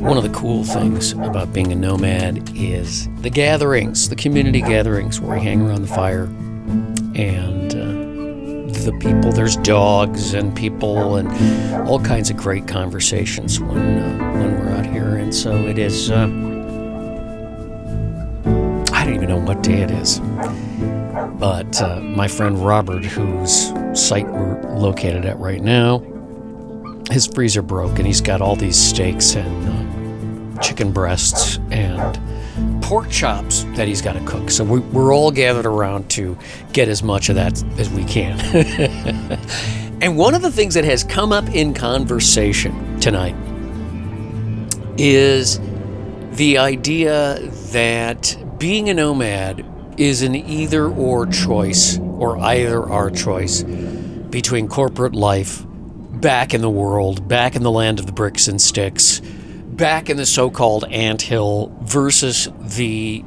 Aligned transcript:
One 0.00 0.16
of 0.16 0.22
the 0.22 0.30
cool 0.30 0.64
things 0.64 1.12
about 1.12 1.52
being 1.52 1.72
a 1.72 1.74
nomad 1.74 2.50
is 2.56 3.06
the 3.16 3.28
gatherings, 3.28 4.08
the 4.08 4.16
community 4.16 4.62
gatherings 4.62 5.20
where 5.20 5.36
we 5.36 5.44
hang 5.44 5.60
around 5.60 5.82
the 5.82 5.88
fire 5.88 6.24
and 7.14 7.74
uh, 7.74 8.80
the 8.80 8.96
people. 8.98 9.30
There's 9.30 9.56
dogs 9.56 10.32
and 10.32 10.56
people 10.56 11.16
and 11.16 11.28
all 11.86 12.00
kinds 12.00 12.30
of 12.30 12.38
great 12.38 12.66
conversations 12.66 13.60
when 13.60 13.98
uh, 13.98 14.32
when 14.38 14.58
we're 14.58 14.70
out 14.70 14.86
here. 14.86 15.16
And 15.16 15.34
so 15.34 15.66
it 15.66 15.78
is. 15.78 16.10
Uh, 16.10 16.24
I 18.94 19.04
don't 19.04 19.14
even 19.14 19.28
know 19.28 19.38
what 19.38 19.62
day 19.62 19.82
it 19.82 19.90
is, 19.90 20.18
but 21.38 21.82
uh, 21.82 22.00
my 22.00 22.26
friend 22.26 22.58
Robert, 22.58 23.04
whose 23.04 23.70
site 23.92 24.26
we're 24.26 24.62
located 24.78 25.26
at 25.26 25.38
right 25.38 25.60
now, 25.60 25.98
his 27.10 27.26
freezer 27.26 27.60
broke 27.60 27.98
and 27.98 28.06
he's 28.06 28.22
got 28.22 28.40
all 28.40 28.56
these 28.56 28.78
steaks 28.78 29.34
and 29.34 29.68
uh, 29.68 29.89
chicken 30.60 30.92
breasts 30.92 31.58
and 31.70 32.82
pork 32.82 33.08
chops 33.08 33.64
that 33.76 33.86
he's 33.88 34.02
got 34.02 34.14
to 34.14 34.24
cook. 34.24 34.50
So 34.50 34.64
we, 34.64 34.80
we're 34.80 35.14
all 35.14 35.30
gathered 35.30 35.66
around 35.66 36.10
to 36.10 36.36
get 36.72 36.88
as 36.88 37.02
much 37.02 37.28
of 37.28 37.36
that 37.36 37.62
as 37.78 37.88
we 37.90 38.04
can. 38.04 38.38
and 40.02 40.16
one 40.16 40.34
of 40.34 40.42
the 40.42 40.50
things 40.50 40.74
that 40.74 40.84
has 40.84 41.04
come 41.04 41.32
up 41.32 41.48
in 41.50 41.72
conversation 41.74 42.98
tonight 43.00 43.36
is 44.98 45.60
the 46.32 46.58
idea 46.58 47.38
that 47.72 48.36
being 48.58 48.88
a 48.88 48.94
nomad 48.94 49.64
is 49.96 50.22
an 50.22 50.34
either 50.34 50.88
or 50.88 51.26
choice 51.26 51.98
or 51.98 52.38
either 52.38 52.88
our 52.88 53.10
choice 53.10 53.62
between 53.62 54.68
corporate 54.68 55.14
life 55.14 55.64
back 56.20 56.52
in 56.54 56.60
the 56.60 56.70
world, 56.70 57.26
back 57.26 57.56
in 57.56 57.62
the 57.62 57.70
land 57.70 57.98
of 57.98 58.06
the 58.06 58.12
bricks 58.12 58.48
and 58.48 58.60
sticks, 58.60 59.20
back 59.80 60.10
in 60.10 60.18
the 60.18 60.26
so 60.26 60.50
called 60.50 60.84
ant 60.90 61.22
hill 61.22 61.74
versus 61.80 62.50
the 62.60 63.24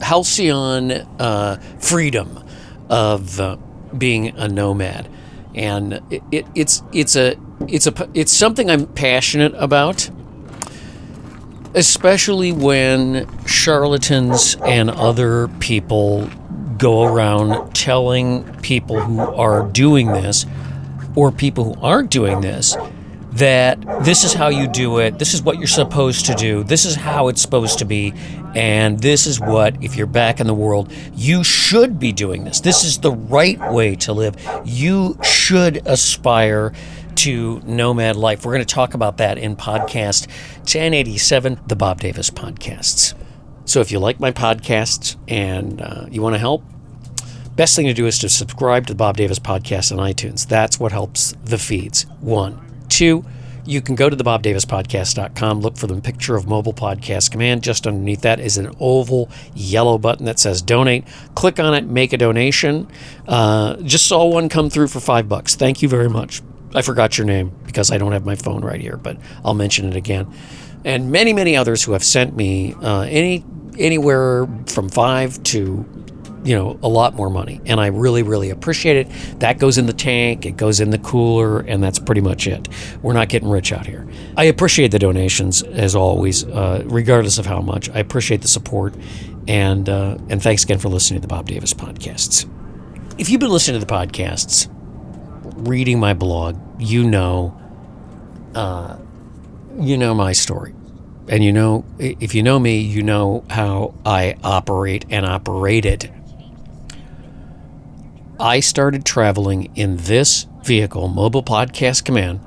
halcyon 0.00 0.90
uh, 0.90 1.56
freedom 1.78 2.42
of 2.90 3.38
uh, 3.38 3.56
being 3.96 4.36
a 4.36 4.48
nomad. 4.48 5.08
And 5.54 6.02
it, 6.10 6.22
it, 6.32 6.46
it's, 6.56 6.82
it's, 6.92 7.14
a, 7.14 7.36
it's, 7.68 7.86
a, 7.86 8.10
it's 8.14 8.32
something 8.32 8.68
I'm 8.68 8.86
passionate 8.86 9.54
about, 9.54 10.10
especially 11.72 12.50
when 12.50 13.28
charlatans 13.46 14.56
and 14.66 14.90
other 14.90 15.46
people 15.60 16.28
go 16.78 17.04
around 17.04 17.76
telling 17.76 18.42
people 18.56 19.00
who 19.00 19.20
are 19.20 19.68
doing 19.68 20.08
this 20.08 20.46
or 21.14 21.30
people 21.30 21.62
who 21.62 21.80
aren't 21.80 22.10
doing 22.10 22.40
this 22.40 22.76
that 23.32 23.80
this 24.04 24.24
is 24.24 24.34
how 24.34 24.48
you 24.48 24.68
do 24.68 24.98
it, 24.98 25.18
this 25.18 25.32
is 25.32 25.42
what 25.42 25.58
you're 25.58 25.66
supposed 25.66 26.26
to 26.26 26.34
do, 26.34 26.62
this 26.64 26.84
is 26.84 26.94
how 26.94 27.28
it's 27.28 27.40
supposed 27.40 27.78
to 27.78 27.84
be, 27.84 28.12
and 28.54 28.98
this 29.00 29.26
is 29.26 29.40
what, 29.40 29.82
if 29.82 29.96
you're 29.96 30.06
back 30.06 30.40
in 30.40 30.46
the 30.46 30.54
world, 30.54 30.92
you 31.14 31.42
should 31.42 31.98
be 31.98 32.12
doing 32.12 32.44
this. 32.44 32.60
This 32.60 32.84
is 32.84 32.98
the 32.98 33.12
right 33.12 33.58
way 33.72 33.96
to 33.96 34.12
live. 34.12 34.36
You 34.64 35.18
should 35.22 35.86
aspire 35.86 36.74
to 37.16 37.60
nomad 37.60 38.16
life. 38.16 38.44
We're 38.44 38.54
going 38.54 38.66
to 38.66 38.74
talk 38.74 38.94
about 38.94 39.16
that 39.18 39.38
in 39.38 39.56
podcast 39.56 40.26
1087, 40.58 41.60
the 41.66 41.76
Bob 41.76 42.00
Davis 42.00 42.30
podcasts. 42.30 43.14
So 43.64 43.80
if 43.80 43.90
you 43.90 43.98
like 43.98 44.20
my 44.20 44.32
podcasts 44.32 45.16
and 45.28 45.80
uh, 45.80 46.06
you 46.10 46.20
want 46.20 46.34
to 46.34 46.38
help, 46.38 46.64
Best 47.54 47.76
thing 47.76 47.84
to 47.84 47.92
do 47.92 48.06
is 48.06 48.18
to 48.20 48.30
subscribe 48.30 48.86
to 48.86 48.94
the 48.94 48.96
Bob 48.96 49.18
Davis 49.18 49.38
podcast 49.38 49.92
on 49.92 49.98
iTunes. 49.98 50.48
That's 50.48 50.80
what 50.80 50.90
helps 50.90 51.34
the 51.44 51.58
feeds. 51.58 52.06
One. 52.20 52.71
Two, 52.92 53.24
you 53.64 53.80
can 53.80 53.94
go 53.94 54.10
to 54.10 54.14
the 54.14 54.22
bobdavispodcast.com, 54.22 55.60
look 55.60 55.78
for 55.78 55.86
the 55.86 55.98
picture 56.02 56.36
of 56.36 56.46
mobile 56.46 56.74
podcast 56.74 57.30
command. 57.30 57.62
Just 57.62 57.86
underneath 57.86 58.20
that 58.20 58.38
is 58.38 58.58
an 58.58 58.70
oval 58.78 59.30
yellow 59.54 59.96
button 59.96 60.26
that 60.26 60.38
says 60.38 60.60
donate. 60.60 61.06
Click 61.34 61.58
on 61.58 61.72
it, 61.72 61.86
make 61.86 62.12
a 62.12 62.18
donation. 62.18 62.86
Uh, 63.26 63.76
just 63.76 64.06
saw 64.06 64.26
one 64.26 64.50
come 64.50 64.68
through 64.68 64.88
for 64.88 65.00
five 65.00 65.26
bucks. 65.26 65.54
Thank 65.54 65.80
you 65.80 65.88
very 65.88 66.10
much. 66.10 66.42
I 66.74 66.82
forgot 66.82 67.16
your 67.16 67.26
name 67.26 67.50
because 67.64 67.90
I 67.90 67.96
don't 67.96 68.12
have 68.12 68.26
my 68.26 68.34
phone 68.34 68.60
right 68.60 68.80
here, 68.80 68.98
but 68.98 69.16
I'll 69.42 69.54
mention 69.54 69.88
it 69.88 69.96
again. 69.96 70.30
And 70.84 71.10
many, 71.10 71.32
many 71.32 71.56
others 71.56 71.82
who 71.82 71.92
have 71.92 72.04
sent 72.04 72.36
me 72.36 72.74
uh, 72.74 73.02
any 73.08 73.42
anywhere 73.78 74.46
from 74.66 74.90
five 74.90 75.42
to 75.44 75.86
you 76.44 76.56
know, 76.56 76.78
a 76.82 76.88
lot 76.88 77.14
more 77.14 77.30
money. 77.30 77.60
And 77.66 77.80
I 77.80 77.86
really, 77.86 78.22
really 78.22 78.50
appreciate 78.50 78.96
it. 78.96 79.40
That 79.40 79.58
goes 79.58 79.78
in 79.78 79.86
the 79.86 79.92
tank, 79.92 80.44
it 80.44 80.56
goes 80.56 80.80
in 80.80 80.90
the 80.90 80.98
cooler, 80.98 81.60
and 81.60 81.82
that's 81.82 81.98
pretty 81.98 82.20
much 82.20 82.46
it. 82.46 82.68
We're 83.02 83.12
not 83.12 83.28
getting 83.28 83.48
rich 83.48 83.72
out 83.72 83.86
here. 83.86 84.06
I 84.36 84.44
appreciate 84.44 84.90
the 84.90 84.98
donations, 84.98 85.62
as 85.62 85.94
always, 85.94 86.44
uh, 86.44 86.82
regardless 86.86 87.38
of 87.38 87.46
how 87.46 87.60
much. 87.60 87.88
I 87.90 87.98
appreciate 87.98 88.42
the 88.42 88.48
support. 88.48 88.94
And, 89.48 89.88
uh, 89.88 90.18
and 90.28 90.42
thanks 90.42 90.64
again 90.64 90.78
for 90.78 90.88
listening 90.88 91.20
to 91.20 91.26
the 91.26 91.32
Bob 91.32 91.46
Davis 91.46 91.74
podcasts. 91.74 92.48
If 93.18 93.28
you've 93.28 93.40
been 93.40 93.50
listening 93.50 93.80
to 93.80 93.86
the 93.86 93.92
podcasts, 93.92 94.68
reading 95.68 96.00
my 96.00 96.14
blog, 96.14 96.58
you 96.78 97.04
know, 97.04 97.58
uh, 98.54 98.96
you 99.78 99.96
know 99.96 100.14
my 100.14 100.32
story. 100.32 100.74
And 101.28 101.44
you 101.44 101.52
know, 101.52 101.84
if 101.98 102.34
you 102.34 102.42
know 102.42 102.58
me, 102.58 102.78
you 102.78 103.02
know 103.02 103.44
how 103.48 103.94
I 104.04 104.36
operate 104.42 105.04
and 105.08 105.24
operated 105.24 106.12
I 108.42 108.58
started 108.58 109.04
traveling 109.04 109.70
in 109.76 109.98
this 109.98 110.48
vehicle, 110.64 111.06
Mobile 111.06 111.44
Podcast 111.44 112.04
Command, 112.04 112.40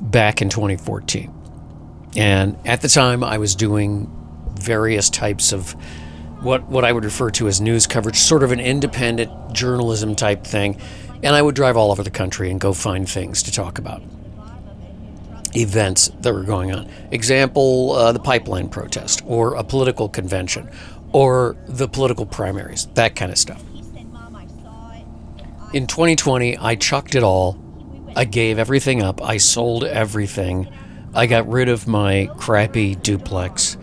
back 0.00 0.40
in 0.40 0.48
2014. 0.48 1.30
And 2.16 2.56
at 2.64 2.80
the 2.80 2.88
time, 2.88 3.22
I 3.22 3.36
was 3.36 3.54
doing 3.54 4.10
various 4.54 5.10
types 5.10 5.52
of 5.52 5.72
what, 6.40 6.66
what 6.68 6.86
I 6.86 6.92
would 6.92 7.04
refer 7.04 7.30
to 7.32 7.48
as 7.48 7.60
news 7.60 7.86
coverage, 7.86 8.16
sort 8.16 8.42
of 8.42 8.50
an 8.50 8.60
independent 8.60 9.52
journalism 9.52 10.16
type 10.16 10.42
thing. 10.42 10.80
And 11.22 11.36
I 11.36 11.42
would 11.42 11.54
drive 11.54 11.76
all 11.76 11.90
over 11.90 12.02
the 12.02 12.10
country 12.10 12.50
and 12.50 12.58
go 12.58 12.72
find 12.72 13.06
things 13.06 13.42
to 13.42 13.52
talk 13.52 13.78
about 13.78 14.02
events 15.54 16.10
that 16.20 16.32
were 16.32 16.44
going 16.44 16.72
on. 16.72 16.88
Example, 17.10 17.92
uh, 17.92 18.12
the 18.12 18.20
pipeline 18.20 18.70
protest, 18.70 19.20
or 19.26 19.54
a 19.56 19.62
political 19.62 20.08
convention, 20.08 20.70
or 21.12 21.58
the 21.66 21.86
political 21.88 22.24
primaries, 22.24 22.86
that 22.94 23.14
kind 23.14 23.30
of 23.30 23.36
stuff. 23.36 23.62
In 25.74 25.86
2020, 25.86 26.56
I 26.56 26.76
chucked 26.76 27.14
it 27.14 27.22
all. 27.22 27.58
I 28.16 28.24
gave 28.24 28.58
everything 28.58 29.02
up. 29.02 29.20
I 29.20 29.36
sold 29.36 29.84
everything. 29.84 30.66
I 31.14 31.26
got 31.26 31.46
rid 31.46 31.68
of 31.68 31.86
my 31.86 32.30
crappy 32.38 32.94
duplex 32.94 33.76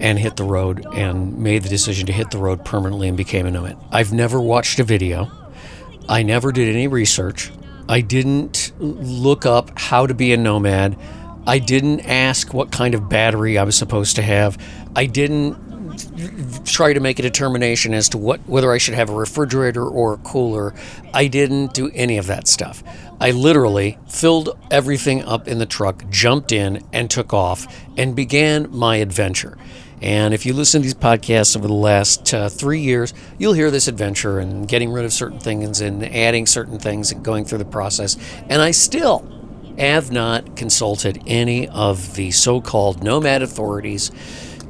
and 0.00 0.18
hit 0.18 0.36
the 0.36 0.44
road 0.44 0.86
and 0.94 1.36
made 1.36 1.62
the 1.62 1.68
decision 1.68 2.06
to 2.06 2.12
hit 2.12 2.30
the 2.30 2.38
road 2.38 2.64
permanently 2.64 3.06
and 3.06 3.18
became 3.18 3.44
a 3.44 3.50
nomad. 3.50 3.76
I've 3.90 4.14
never 4.14 4.40
watched 4.40 4.78
a 4.78 4.84
video. 4.84 5.30
I 6.08 6.22
never 6.22 6.52
did 6.52 6.74
any 6.74 6.88
research. 6.88 7.52
I 7.86 8.00
didn't 8.00 8.72
look 8.78 9.44
up 9.44 9.78
how 9.78 10.06
to 10.06 10.14
be 10.14 10.32
a 10.32 10.38
nomad. 10.38 10.98
I 11.46 11.58
didn't 11.58 12.00
ask 12.00 12.54
what 12.54 12.72
kind 12.72 12.94
of 12.94 13.10
battery 13.10 13.58
I 13.58 13.64
was 13.64 13.76
supposed 13.76 14.16
to 14.16 14.22
have. 14.22 14.56
I 14.96 15.04
didn't 15.04 15.69
try 16.64 16.92
to 16.92 17.00
make 17.00 17.18
a 17.18 17.22
determination 17.22 17.94
as 17.94 18.08
to 18.10 18.18
what 18.18 18.40
whether 18.48 18.72
I 18.72 18.78
should 18.78 18.94
have 18.94 19.10
a 19.10 19.14
refrigerator 19.14 19.86
or 19.86 20.14
a 20.14 20.18
cooler. 20.18 20.74
I 21.14 21.26
didn't 21.26 21.74
do 21.74 21.90
any 21.94 22.18
of 22.18 22.26
that 22.26 22.48
stuff. 22.48 22.82
I 23.20 23.32
literally 23.32 23.98
filled 24.08 24.56
everything 24.70 25.22
up 25.24 25.46
in 25.46 25.58
the 25.58 25.66
truck, 25.66 26.08
jumped 26.10 26.52
in, 26.52 26.84
and 26.92 27.10
took 27.10 27.34
off, 27.34 27.66
and 27.96 28.16
began 28.16 28.68
my 28.70 28.96
adventure. 28.96 29.58
And 30.02 30.32
if 30.32 30.46
you 30.46 30.54
listen 30.54 30.80
to 30.80 30.84
these 30.84 30.94
podcasts 30.94 31.56
over 31.56 31.66
the 31.66 31.74
last 31.74 32.32
uh, 32.32 32.48
three 32.48 32.80
years, 32.80 33.12
you'll 33.38 33.52
hear 33.52 33.70
this 33.70 33.86
adventure 33.86 34.38
and 34.38 34.66
getting 34.66 34.90
rid 34.90 35.04
of 35.04 35.12
certain 35.12 35.38
things 35.38 35.82
and 35.82 36.02
adding 36.04 36.46
certain 36.46 36.78
things 36.78 37.12
and 37.12 37.22
going 37.22 37.44
through 37.44 37.58
the 37.58 37.66
process. 37.66 38.16
And 38.48 38.62
I 38.62 38.70
still 38.70 39.28
have 39.78 40.10
not 40.10 40.56
consulted 40.56 41.22
any 41.26 41.68
of 41.68 42.14
the 42.14 42.30
so 42.30 42.60
called 42.60 43.02
nomad 43.02 43.42
authorities 43.42 44.10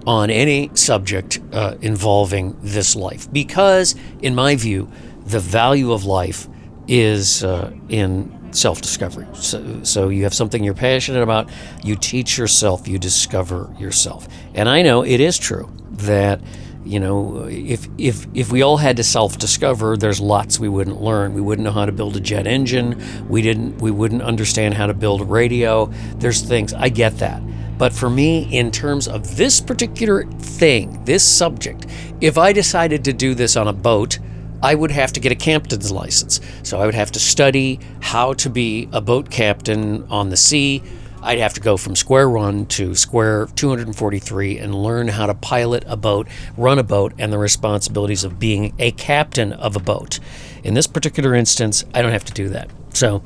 on 0.06 0.30
any 0.30 0.70
subject 0.74 1.40
uh, 1.52 1.76
involving 1.82 2.56
this 2.62 2.96
life 2.96 3.30
because, 3.32 3.94
in 4.22 4.34
my 4.34 4.56
view, 4.56 4.90
the 5.26 5.40
value 5.40 5.92
of 5.92 6.04
life 6.04 6.48
is 6.88 7.44
uh, 7.44 7.72
in 7.88 8.52
self 8.52 8.80
discovery. 8.80 9.26
So, 9.34 9.82
so 9.84 10.08
you 10.08 10.24
have 10.24 10.34
something 10.34 10.64
you're 10.64 10.74
passionate 10.74 11.22
about, 11.22 11.50
you 11.84 11.96
teach 11.96 12.38
yourself, 12.38 12.88
you 12.88 12.98
discover 12.98 13.72
yourself. 13.78 14.28
And 14.54 14.68
I 14.68 14.82
know 14.82 15.02
it 15.02 15.20
is 15.20 15.38
true 15.38 15.72
that 15.90 16.40
you 16.84 16.98
know 16.98 17.44
if 17.48 17.88
if 17.98 18.26
if 18.34 18.50
we 18.50 18.62
all 18.62 18.78
had 18.78 18.96
to 18.96 19.04
self-discover 19.04 19.96
there's 19.96 20.20
lots 20.20 20.58
we 20.58 20.68
wouldn't 20.68 21.00
learn 21.00 21.34
we 21.34 21.40
wouldn't 21.40 21.64
know 21.64 21.72
how 21.72 21.84
to 21.84 21.92
build 21.92 22.16
a 22.16 22.20
jet 22.20 22.46
engine 22.46 23.00
we 23.28 23.42
didn't 23.42 23.76
we 23.78 23.90
wouldn't 23.90 24.22
understand 24.22 24.74
how 24.74 24.86
to 24.86 24.94
build 24.94 25.20
a 25.20 25.24
radio 25.24 25.86
there's 26.16 26.40
things 26.40 26.72
i 26.74 26.88
get 26.88 27.18
that 27.18 27.42
but 27.80 27.94
for 27.94 28.10
me, 28.10 28.42
in 28.54 28.70
terms 28.70 29.08
of 29.08 29.38
this 29.38 29.58
particular 29.58 30.24
thing, 30.24 31.02
this 31.06 31.26
subject, 31.26 31.86
if 32.20 32.36
I 32.36 32.52
decided 32.52 33.02
to 33.04 33.14
do 33.14 33.34
this 33.34 33.56
on 33.56 33.68
a 33.68 33.72
boat, 33.72 34.18
I 34.62 34.74
would 34.74 34.90
have 34.90 35.14
to 35.14 35.20
get 35.20 35.32
a 35.32 35.34
captain's 35.34 35.90
license. 35.90 36.42
So 36.62 36.78
I 36.78 36.84
would 36.84 36.94
have 36.94 37.10
to 37.12 37.18
study 37.18 37.80
how 38.00 38.34
to 38.34 38.50
be 38.50 38.90
a 38.92 39.00
boat 39.00 39.30
captain 39.30 40.06
on 40.10 40.28
the 40.28 40.36
sea. 40.36 40.82
I'd 41.22 41.38
have 41.38 41.54
to 41.54 41.60
go 41.60 41.76
from 41.76 41.96
square 41.96 42.30
one 42.30 42.66
to 42.66 42.94
square 42.94 43.46
243 43.54 44.58
and 44.58 44.74
learn 44.74 45.08
how 45.08 45.26
to 45.26 45.34
pilot 45.34 45.84
a 45.86 45.96
boat, 45.96 46.28
run 46.56 46.78
a 46.78 46.82
boat, 46.82 47.12
and 47.18 47.32
the 47.32 47.38
responsibilities 47.38 48.24
of 48.24 48.38
being 48.38 48.74
a 48.78 48.90
captain 48.92 49.52
of 49.52 49.76
a 49.76 49.80
boat. 49.80 50.18
In 50.64 50.74
this 50.74 50.86
particular 50.86 51.34
instance, 51.34 51.84
I 51.94 52.02
don't 52.02 52.12
have 52.12 52.24
to 52.24 52.32
do 52.32 52.48
that. 52.50 52.70
So, 52.94 53.22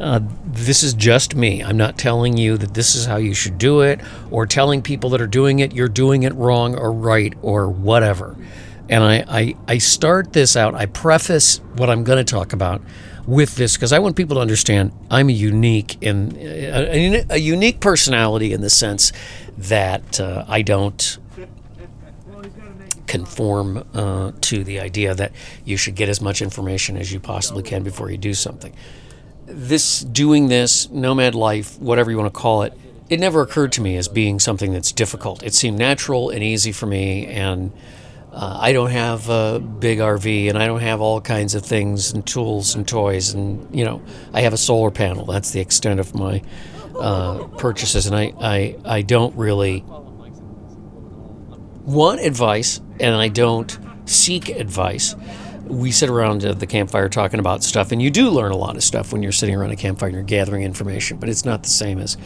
uh, 0.00 0.20
this 0.44 0.82
is 0.82 0.92
just 0.94 1.34
me. 1.34 1.62
I'm 1.62 1.76
not 1.76 1.96
telling 1.96 2.36
you 2.36 2.58
that 2.58 2.74
this 2.74 2.94
is 2.94 3.06
how 3.06 3.16
you 3.16 3.32
should 3.32 3.56
do 3.56 3.80
it 3.80 4.00
or 4.30 4.46
telling 4.46 4.82
people 4.82 5.10
that 5.10 5.20
are 5.22 5.26
doing 5.26 5.60
it 5.60 5.72
you're 5.72 5.88
doing 5.88 6.24
it 6.24 6.34
wrong 6.34 6.76
or 6.76 6.92
right 6.92 7.34
or 7.42 7.68
whatever. 7.68 8.36
And 8.88 9.02
I, 9.02 9.24
I, 9.26 9.56
I 9.66 9.78
start 9.78 10.32
this 10.32 10.56
out, 10.56 10.74
I 10.74 10.86
preface 10.86 11.58
what 11.76 11.90
I'm 11.90 12.04
going 12.04 12.24
to 12.24 12.30
talk 12.30 12.52
about 12.52 12.82
with 13.26 13.56
this 13.56 13.76
because 13.76 13.92
I 13.92 13.98
want 13.98 14.16
people 14.16 14.36
to 14.36 14.40
understand 14.40 14.92
I'm 15.10 15.28
a 15.28 15.32
unique 15.32 16.00
in 16.00 16.36
a, 16.38 17.24
a 17.30 17.38
unique 17.38 17.80
personality 17.80 18.52
in 18.52 18.60
the 18.60 18.70
sense 18.70 19.12
that 19.58 20.20
uh, 20.20 20.44
I 20.48 20.62
don't 20.62 21.18
conform 23.06 23.84
uh, 23.94 24.32
to 24.40 24.64
the 24.64 24.80
idea 24.80 25.14
that 25.14 25.32
you 25.64 25.76
should 25.76 25.94
get 25.94 26.08
as 26.08 26.20
much 26.20 26.42
information 26.42 26.96
as 26.96 27.12
you 27.12 27.20
possibly 27.20 27.62
can 27.62 27.82
before 27.82 28.10
you 28.10 28.18
do 28.18 28.34
something. 28.34 28.74
This 29.46 30.00
doing 30.00 30.48
this 30.48 30.90
nomad 30.90 31.34
life, 31.34 31.78
whatever 31.78 32.10
you 32.10 32.18
want 32.18 32.32
to 32.32 32.38
call 32.38 32.62
it, 32.62 32.72
it 33.08 33.20
never 33.20 33.42
occurred 33.42 33.70
to 33.72 33.80
me 33.80 33.96
as 33.96 34.08
being 34.08 34.40
something 34.40 34.72
that's 34.72 34.90
difficult. 34.90 35.42
It 35.44 35.54
seemed 35.54 35.78
natural 35.78 36.30
and 36.30 36.42
easy 36.42 36.72
for 36.72 36.86
me 36.86 37.26
and 37.26 37.72
uh, 38.36 38.58
I 38.60 38.72
don't 38.74 38.90
have 38.90 39.30
a 39.30 39.58
big 39.58 39.98
RV 39.98 40.50
and 40.50 40.58
I 40.58 40.66
don't 40.66 40.82
have 40.82 41.00
all 41.00 41.22
kinds 41.22 41.54
of 41.54 41.64
things 41.64 42.12
and 42.12 42.24
tools 42.26 42.74
and 42.74 42.86
toys. 42.86 43.32
And, 43.32 43.74
you 43.74 43.82
know, 43.82 44.02
I 44.34 44.42
have 44.42 44.52
a 44.52 44.58
solar 44.58 44.90
panel. 44.90 45.24
That's 45.24 45.52
the 45.52 45.60
extent 45.60 46.00
of 46.00 46.14
my 46.14 46.42
uh, 47.00 47.44
purchases. 47.56 48.06
And 48.06 48.14
I, 48.14 48.34
I, 48.38 48.76
I 48.84 49.00
don't 49.00 49.34
really 49.36 49.84
want 51.86 52.20
advice 52.20 52.78
and 53.00 53.14
I 53.14 53.28
don't 53.28 53.78
seek 54.04 54.50
advice. 54.50 55.14
We 55.64 55.90
sit 55.90 56.10
around 56.10 56.42
the 56.42 56.66
campfire 56.66 57.08
talking 57.08 57.40
about 57.40 57.64
stuff, 57.64 57.90
and 57.90 58.00
you 58.00 58.08
do 58.10 58.30
learn 58.30 58.52
a 58.52 58.56
lot 58.56 58.76
of 58.76 58.84
stuff 58.84 59.12
when 59.12 59.22
you're 59.22 59.32
sitting 59.32 59.56
around 59.56 59.72
a 59.72 59.76
campfire 59.76 60.10
and 60.10 60.14
you're 60.14 60.22
gathering 60.22 60.62
information, 60.62 61.16
but 61.16 61.28
it's 61.28 61.44
not 61.44 61.64
the 61.64 61.68
same 61.68 61.98
as 61.98 62.16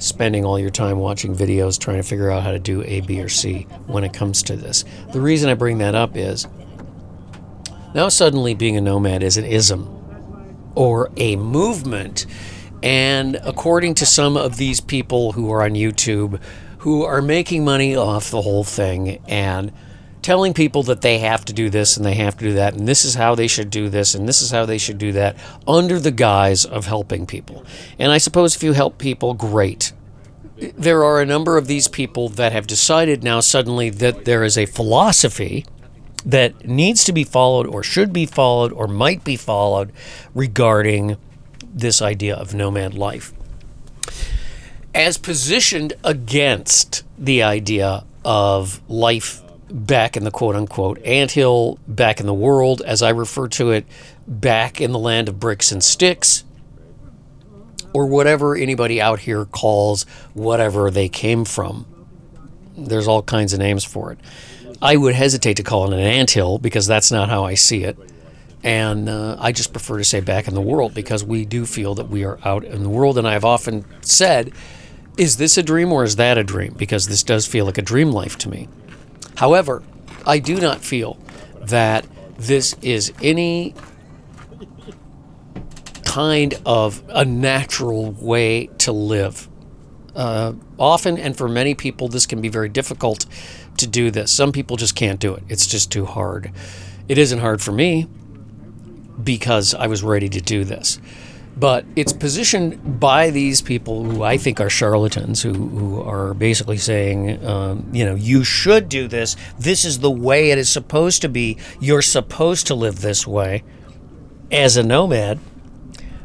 spending 0.00 0.44
all 0.44 0.58
your 0.58 0.70
time 0.70 0.98
watching 0.98 1.34
videos 1.34 1.78
trying 1.78 1.98
to 1.98 2.02
figure 2.02 2.30
out 2.30 2.42
how 2.42 2.50
to 2.50 2.58
do 2.58 2.82
A, 2.82 3.00
B, 3.00 3.20
or 3.20 3.28
C 3.28 3.66
when 3.86 4.02
it 4.02 4.12
comes 4.12 4.42
to 4.44 4.56
this. 4.56 4.84
The 5.12 5.20
reason 5.20 5.48
I 5.48 5.54
bring 5.54 5.78
that 5.78 5.94
up 5.94 6.16
is 6.16 6.48
now 7.94 8.08
suddenly 8.08 8.54
being 8.54 8.76
a 8.76 8.80
nomad 8.80 9.22
is 9.22 9.36
an 9.36 9.44
ism 9.44 9.96
or 10.74 11.10
a 11.16 11.36
movement. 11.36 12.26
And 12.82 13.36
according 13.44 13.94
to 13.96 14.06
some 14.06 14.36
of 14.36 14.56
these 14.56 14.80
people 14.80 15.32
who 15.32 15.52
are 15.52 15.62
on 15.62 15.72
YouTube 15.72 16.40
who 16.78 17.04
are 17.04 17.20
making 17.20 17.64
money 17.64 17.94
off 17.94 18.30
the 18.30 18.40
whole 18.40 18.64
thing 18.64 19.22
and 19.28 19.70
telling 20.22 20.52
people 20.52 20.82
that 20.84 21.00
they 21.00 21.18
have 21.18 21.44
to 21.46 21.52
do 21.52 21.70
this 21.70 21.96
and 21.96 22.04
they 22.04 22.14
have 22.14 22.36
to 22.36 22.44
do 22.44 22.52
that 22.54 22.74
and 22.74 22.86
this 22.86 23.04
is 23.04 23.14
how 23.14 23.34
they 23.34 23.46
should 23.46 23.70
do 23.70 23.88
this 23.88 24.14
and 24.14 24.28
this 24.28 24.42
is 24.42 24.50
how 24.50 24.66
they 24.66 24.78
should 24.78 24.98
do 24.98 25.12
that 25.12 25.36
under 25.66 25.98
the 25.98 26.10
guise 26.10 26.64
of 26.64 26.86
helping 26.86 27.26
people. 27.26 27.64
And 27.98 28.12
I 28.12 28.18
suppose 28.18 28.54
if 28.54 28.62
you 28.62 28.72
help 28.72 28.98
people, 28.98 29.34
great. 29.34 29.92
There 30.56 31.04
are 31.04 31.20
a 31.20 31.26
number 31.26 31.56
of 31.56 31.66
these 31.66 31.88
people 31.88 32.28
that 32.30 32.52
have 32.52 32.66
decided 32.66 33.24
now 33.24 33.40
suddenly 33.40 33.88
that 33.90 34.26
there 34.26 34.44
is 34.44 34.58
a 34.58 34.66
philosophy 34.66 35.64
that 36.24 36.66
needs 36.66 37.02
to 37.04 37.12
be 37.12 37.24
followed 37.24 37.66
or 37.66 37.82
should 37.82 38.12
be 38.12 38.26
followed 38.26 38.72
or 38.72 38.86
might 38.86 39.24
be 39.24 39.36
followed 39.36 39.90
regarding 40.34 41.16
this 41.72 42.02
idea 42.02 42.34
of 42.34 42.52
nomad 42.52 42.94
life. 42.94 43.32
As 44.94 45.16
positioned 45.16 45.94
against 46.04 47.04
the 47.16 47.42
idea 47.42 48.04
of 48.24 48.82
life 48.88 49.42
back 49.70 50.16
in 50.16 50.24
the 50.24 50.30
quote 50.30 50.56
unquote 50.56 51.00
anthill, 51.04 51.78
back 51.86 52.20
in 52.20 52.26
the 52.26 52.34
world, 52.34 52.82
as 52.82 53.02
I 53.02 53.10
refer 53.10 53.48
to 53.48 53.70
it, 53.70 53.86
back 54.26 54.80
in 54.80 54.92
the 54.92 54.98
land 54.98 55.28
of 55.28 55.40
bricks 55.40 55.72
and 55.72 55.82
sticks, 55.82 56.44
or 57.92 58.06
whatever 58.06 58.54
anybody 58.54 59.00
out 59.00 59.20
here 59.20 59.44
calls 59.44 60.04
whatever 60.34 60.90
they 60.90 61.08
came 61.08 61.44
from. 61.44 61.86
There's 62.76 63.08
all 63.08 63.22
kinds 63.22 63.52
of 63.52 63.58
names 63.58 63.84
for 63.84 64.12
it. 64.12 64.18
I 64.82 64.96
would 64.96 65.14
hesitate 65.14 65.54
to 65.54 65.62
call 65.62 65.92
it 65.92 65.94
an 65.94 66.00
anthill 66.00 66.58
because 66.58 66.86
that's 66.86 67.10
not 67.12 67.28
how 67.28 67.44
I 67.44 67.54
see 67.54 67.84
it. 67.84 67.98
And 68.62 69.08
uh, 69.08 69.36
I 69.38 69.52
just 69.52 69.72
prefer 69.72 69.98
to 69.98 70.04
say 70.04 70.20
back 70.20 70.46
in 70.48 70.54
the 70.54 70.60
world 70.60 70.94
because 70.94 71.24
we 71.24 71.44
do 71.44 71.66
feel 71.66 71.94
that 71.96 72.08
we 72.08 72.24
are 72.24 72.38
out 72.44 72.64
in 72.64 72.82
the 72.82 72.88
world. 72.88 73.18
And 73.18 73.26
I've 73.26 73.44
often 73.44 73.84
said, 74.02 74.52
is 75.16 75.36
this 75.36 75.58
a 75.58 75.62
dream 75.62 75.92
or 75.92 76.04
is 76.04 76.16
that 76.16 76.38
a 76.38 76.44
dream? 76.44 76.74
Because 76.76 77.08
this 77.08 77.22
does 77.22 77.46
feel 77.46 77.64
like 77.66 77.78
a 77.78 77.82
dream 77.82 78.12
life 78.12 78.38
to 78.38 78.48
me. 78.48 78.68
However, 79.40 79.82
I 80.26 80.38
do 80.38 80.60
not 80.60 80.82
feel 80.82 81.16
that 81.62 82.04
this 82.36 82.76
is 82.82 83.10
any 83.22 83.74
kind 86.04 86.60
of 86.66 87.02
a 87.08 87.24
natural 87.24 88.10
way 88.12 88.66
to 88.80 88.92
live. 88.92 89.48
Uh, 90.14 90.52
often, 90.78 91.16
and 91.16 91.34
for 91.34 91.48
many 91.48 91.74
people, 91.74 92.08
this 92.08 92.26
can 92.26 92.42
be 92.42 92.50
very 92.50 92.68
difficult 92.68 93.24
to 93.78 93.86
do 93.86 94.10
this. 94.10 94.30
Some 94.30 94.52
people 94.52 94.76
just 94.76 94.94
can't 94.94 95.18
do 95.18 95.34
it, 95.34 95.42
it's 95.48 95.66
just 95.66 95.90
too 95.90 96.04
hard. 96.04 96.52
It 97.08 97.16
isn't 97.16 97.38
hard 97.38 97.62
for 97.62 97.72
me 97.72 98.08
because 99.24 99.72
I 99.72 99.86
was 99.86 100.02
ready 100.02 100.28
to 100.28 100.40
do 100.42 100.64
this 100.64 101.00
but 101.60 101.84
it's 101.94 102.14
positioned 102.14 102.98
by 102.98 103.28
these 103.28 103.60
people 103.60 104.02
who 104.02 104.22
I 104.22 104.38
think 104.38 104.62
are 104.62 104.70
charlatans, 104.70 105.42
who, 105.42 105.52
who 105.52 106.02
are 106.02 106.32
basically 106.32 106.78
saying, 106.78 107.44
um, 107.44 107.86
you 107.92 108.06
know, 108.06 108.14
you 108.14 108.44
should 108.44 108.88
do 108.88 109.06
this. 109.06 109.36
This 109.58 109.84
is 109.84 109.98
the 109.98 110.10
way 110.10 110.52
it 110.52 110.56
is 110.56 110.70
supposed 110.70 111.20
to 111.20 111.28
be. 111.28 111.58
You're 111.78 112.00
supposed 112.00 112.66
to 112.68 112.74
live 112.74 113.02
this 113.02 113.26
way 113.26 113.62
as 114.50 114.78
a 114.78 114.82
nomad 114.82 115.38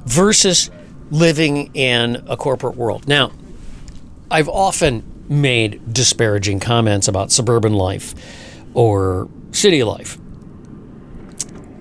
versus 0.05 0.71
living 1.11 1.69
in 1.75 2.23
a 2.27 2.37
corporate 2.37 2.77
world. 2.77 3.05
Now, 3.05 3.33
I've 4.31 4.49
often 4.49 5.03
made 5.27 5.93
disparaging 5.93 6.61
comments 6.61 7.09
about 7.09 7.33
suburban 7.33 7.73
life 7.73 8.15
or 8.73 9.27
city 9.51 9.83
life 9.83 10.17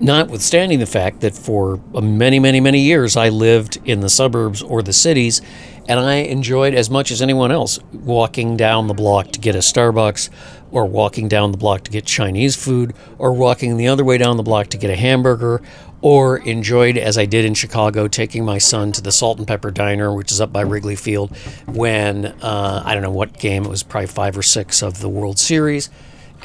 notwithstanding 0.05 0.79
the 0.79 0.85
fact 0.85 1.21
that 1.21 1.33
for 1.33 1.81
many, 1.99 2.39
many, 2.39 2.59
many 2.59 2.79
years 2.79 3.17
I 3.17 3.29
lived 3.29 3.79
in 3.85 4.01
the 4.01 4.09
suburbs 4.09 4.61
or 4.61 4.83
the 4.83 4.93
cities, 4.93 5.41
and 5.87 5.99
I 5.99 6.15
enjoyed 6.17 6.73
as 6.75 6.89
much 6.89 7.11
as 7.11 7.21
anyone 7.21 7.51
else 7.51 7.79
walking 7.91 8.55
down 8.55 8.87
the 8.87 8.93
block 8.93 9.31
to 9.31 9.39
get 9.39 9.55
a 9.55 9.59
Starbucks, 9.59 10.29
or 10.71 10.85
walking 10.85 11.27
down 11.27 11.51
the 11.51 11.57
block 11.57 11.83
to 11.85 11.91
get 11.91 12.05
Chinese 12.05 12.55
food, 12.55 12.93
or 13.17 13.33
walking 13.33 13.77
the 13.77 13.87
other 13.87 14.03
way 14.03 14.17
down 14.17 14.37
the 14.37 14.43
block 14.43 14.67
to 14.67 14.77
get 14.77 14.91
a 14.91 14.95
hamburger, 14.95 15.61
or 16.01 16.37
enjoyed, 16.37 16.97
as 16.97 17.17
I 17.17 17.25
did 17.25 17.43
in 17.43 17.55
Chicago, 17.55 18.07
taking 18.07 18.45
my 18.45 18.59
son 18.59 18.91
to 18.91 19.01
the 19.01 19.11
Salt 19.11 19.39
and 19.39 19.47
Pepper 19.47 19.71
Diner, 19.71 20.13
which 20.13 20.31
is 20.31 20.39
up 20.39 20.53
by 20.53 20.61
Wrigley 20.61 20.95
Field, 20.95 21.35
when 21.65 22.25
uh, 22.25 22.83
I 22.85 22.93
don't 22.93 23.03
know 23.03 23.11
what 23.11 23.39
game, 23.39 23.65
it 23.65 23.69
was 23.69 23.81
probably 23.81 24.07
five 24.07 24.37
or 24.37 24.43
six 24.43 24.83
of 24.83 24.99
the 24.99 25.09
World 25.09 25.39
Series 25.39 25.89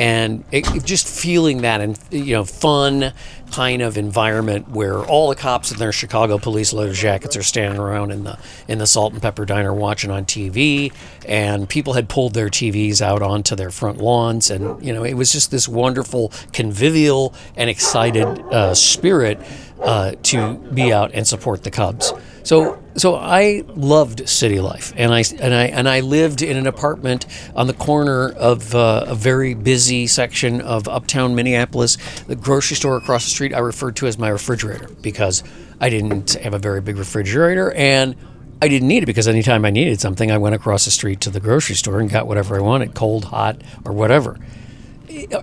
and 0.01 0.45
it, 0.51 0.65
just 0.83 1.07
feeling 1.07 1.59
that 1.59 1.83
and 1.83 1.99
you 2.11 2.33
know 2.33 2.45
fun 2.45 3.13
kind 3.53 3.83
of 3.83 3.99
environment 3.99 4.71
where 4.71 5.01
all 5.01 5.29
the 5.29 5.35
cops 5.35 5.71
in 5.71 5.77
their 5.79 5.93
Chicago 5.93 6.39
police 6.39 6.73
leather 6.73 6.95
jackets 6.95 7.37
are 7.37 7.43
standing 7.43 7.79
around 7.79 8.11
in 8.11 8.25
the 8.25 8.39
in 8.67 8.79
the 8.79 8.87
Salt 8.87 9.13
and 9.13 9.21
Pepper 9.21 9.45
Diner 9.45 9.75
watching 9.75 10.11
on 10.11 10.25
TV, 10.25 10.91
and 11.29 11.69
people 11.69 11.93
had 11.93 12.09
pulled 12.09 12.33
their 12.33 12.49
TVs 12.49 13.03
out 13.03 13.21
onto 13.21 13.55
their 13.55 13.71
front 13.71 13.99
lawns, 13.99 14.51
and 14.51 14.83
you 14.85 14.93
know 14.93 15.05
it 15.05 15.15
was 15.15 15.33
just 15.33 15.51
this 15.51 15.69
wonderful 15.69 16.33
convivial 16.53 17.35
and 17.55 17.69
excited 17.69 18.25
uh, 18.25 18.75
spirit 18.75 19.39
uh, 19.83 20.13
to 20.23 20.55
be 20.73 20.95
out 20.95 21.11
and 21.13 21.29
support 21.29 21.63
the 21.63 21.71
Cubs. 21.71 22.15
So 22.43 22.83
so 22.97 23.15
I 23.17 23.65
loved 23.69 24.29
city 24.29 24.61
life, 24.61 24.93
and 24.97 25.13
I 25.13 25.23
and 25.41 25.55
I 25.55 25.65
and 25.67 25.89
I 25.89 26.01
lived 26.01 26.43
in 26.43 26.57
an 26.57 26.67
apartment 26.67 27.27
on 27.55 27.67
the 27.67 27.73
corner 27.73 28.31
of 28.33 28.75
uh, 28.75 29.05
a 29.07 29.15
very 29.15 29.55
busy 29.55 30.07
section 30.07 30.61
of 30.61 30.89
uptown 30.89 31.35
Minneapolis. 31.35 31.97
The 32.27 32.37
grocery 32.37 32.77
store 32.77 32.97
across 32.97 33.25
the 33.25 33.31
street 33.31 33.55
I 33.55 33.59
referred 33.59 33.97
to 33.97 34.07
as 34.07 34.19
my 34.19 34.29
refrigerator 34.29 34.89
because 35.03 35.45
I 35.81 35.89
didn't 35.89 36.35
have 36.35 36.55
a 36.55 36.59
very 36.59 36.81
big 36.81 36.97
refrigerator, 36.97 37.73
and 37.73 38.17
I 38.63 38.69
didn't 38.69 38.89
need 38.89 39.03
it 39.03 39.07
because 39.07 39.29
anytime 39.29 39.65
I 39.65 39.71
needed 39.71 40.01
something, 40.01 40.31
I 40.31 40.39
went 40.39 40.55
across 40.55 40.85
the 40.85 40.91
street 40.91 41.21
to 41.23 41.31
the 41.31 41.41
grocery 41.41 41.77
store 41.77 42.01
and 42.01 42.11
got 42.11 42.27
whatever 42.27 42.57
I 42.57 42.61
wanted, 42.61 42.95
cold, 42.95 43.27
hot, 43.27 43.63
or 43.85 43.93
whatever. 43.93 44.39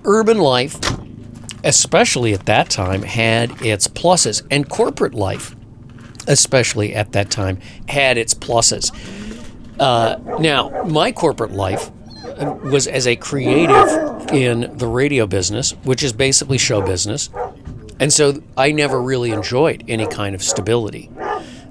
Urban 0.05 0.37
life, 0.37 0.79
especially 1.63 2.33
at 2.33 2.45
that 2.45 2.69
time, 2.69 3.01
had 3.01 3.61
its 3.61 3.87
pluses, 3.87 4.45
and 4.51 4.69
corporate 4.69 5.13
life 5.13 5.55
especially 6.27 6.93
at 6.95 7.11
that 7.13 7.29
time, 7.29 7.59
had 7.87 8.17
its 8.17 8.33
pluses. 8.33 8.91
Uh, 9.79 10.17
now, 10.39 10.83
my 10.83 11.11
corporate 11.11 11.51
life 11.51 11.91
was 12.63 12.87
as 12.87 13.07
a 13.07 13.15
creative 13.15 13.87
in 14.31 14.77
the 14.77 14.87
radio 14.87 15.25
business, 15.25 15.71
which 15.83 16.03
is 16.03 16.13
basically 16.13 16.57
show 16.57 16.81
business. 16.81 17.29
And 17.99 18.13
so 18.13 18.41
I 18.55 18.71
never 18.71 19.01
really 19.01 19.31
enjoyed 19.31 19.83
any 19.87 20.07
kind 20.07 20.35
of 20.35 20.43
stability. 20.43 21.09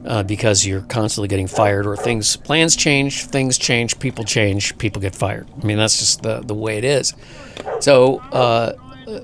uh, 0.05 0.23
because 0.23 0.65
you're 0.65 0.83
constantly 0.83 1.27
getting 1.27 1.49
fired 1.49 1.85
or 1.85 1.97
things 1.97 2.37
plans 2.37 2.77
change 2.77 3.25
things 3.27 3.59
change 3.59 3.99
people 3.99 4.23
change 4.23 4.79
people 4.79 5.03
get 5.03 5.17
fired 5.17 5.49
i 5.61 5.67
mean 5.67 5.77
that's 5.77 5.99
just 5.99 6.23
the, 6.23 6.41
the 6.43 6.55
way 6.55 6.79
it 6.79 6.85
is 6.85 7.13
so 7.81 8.19
uh, 8.31 8.73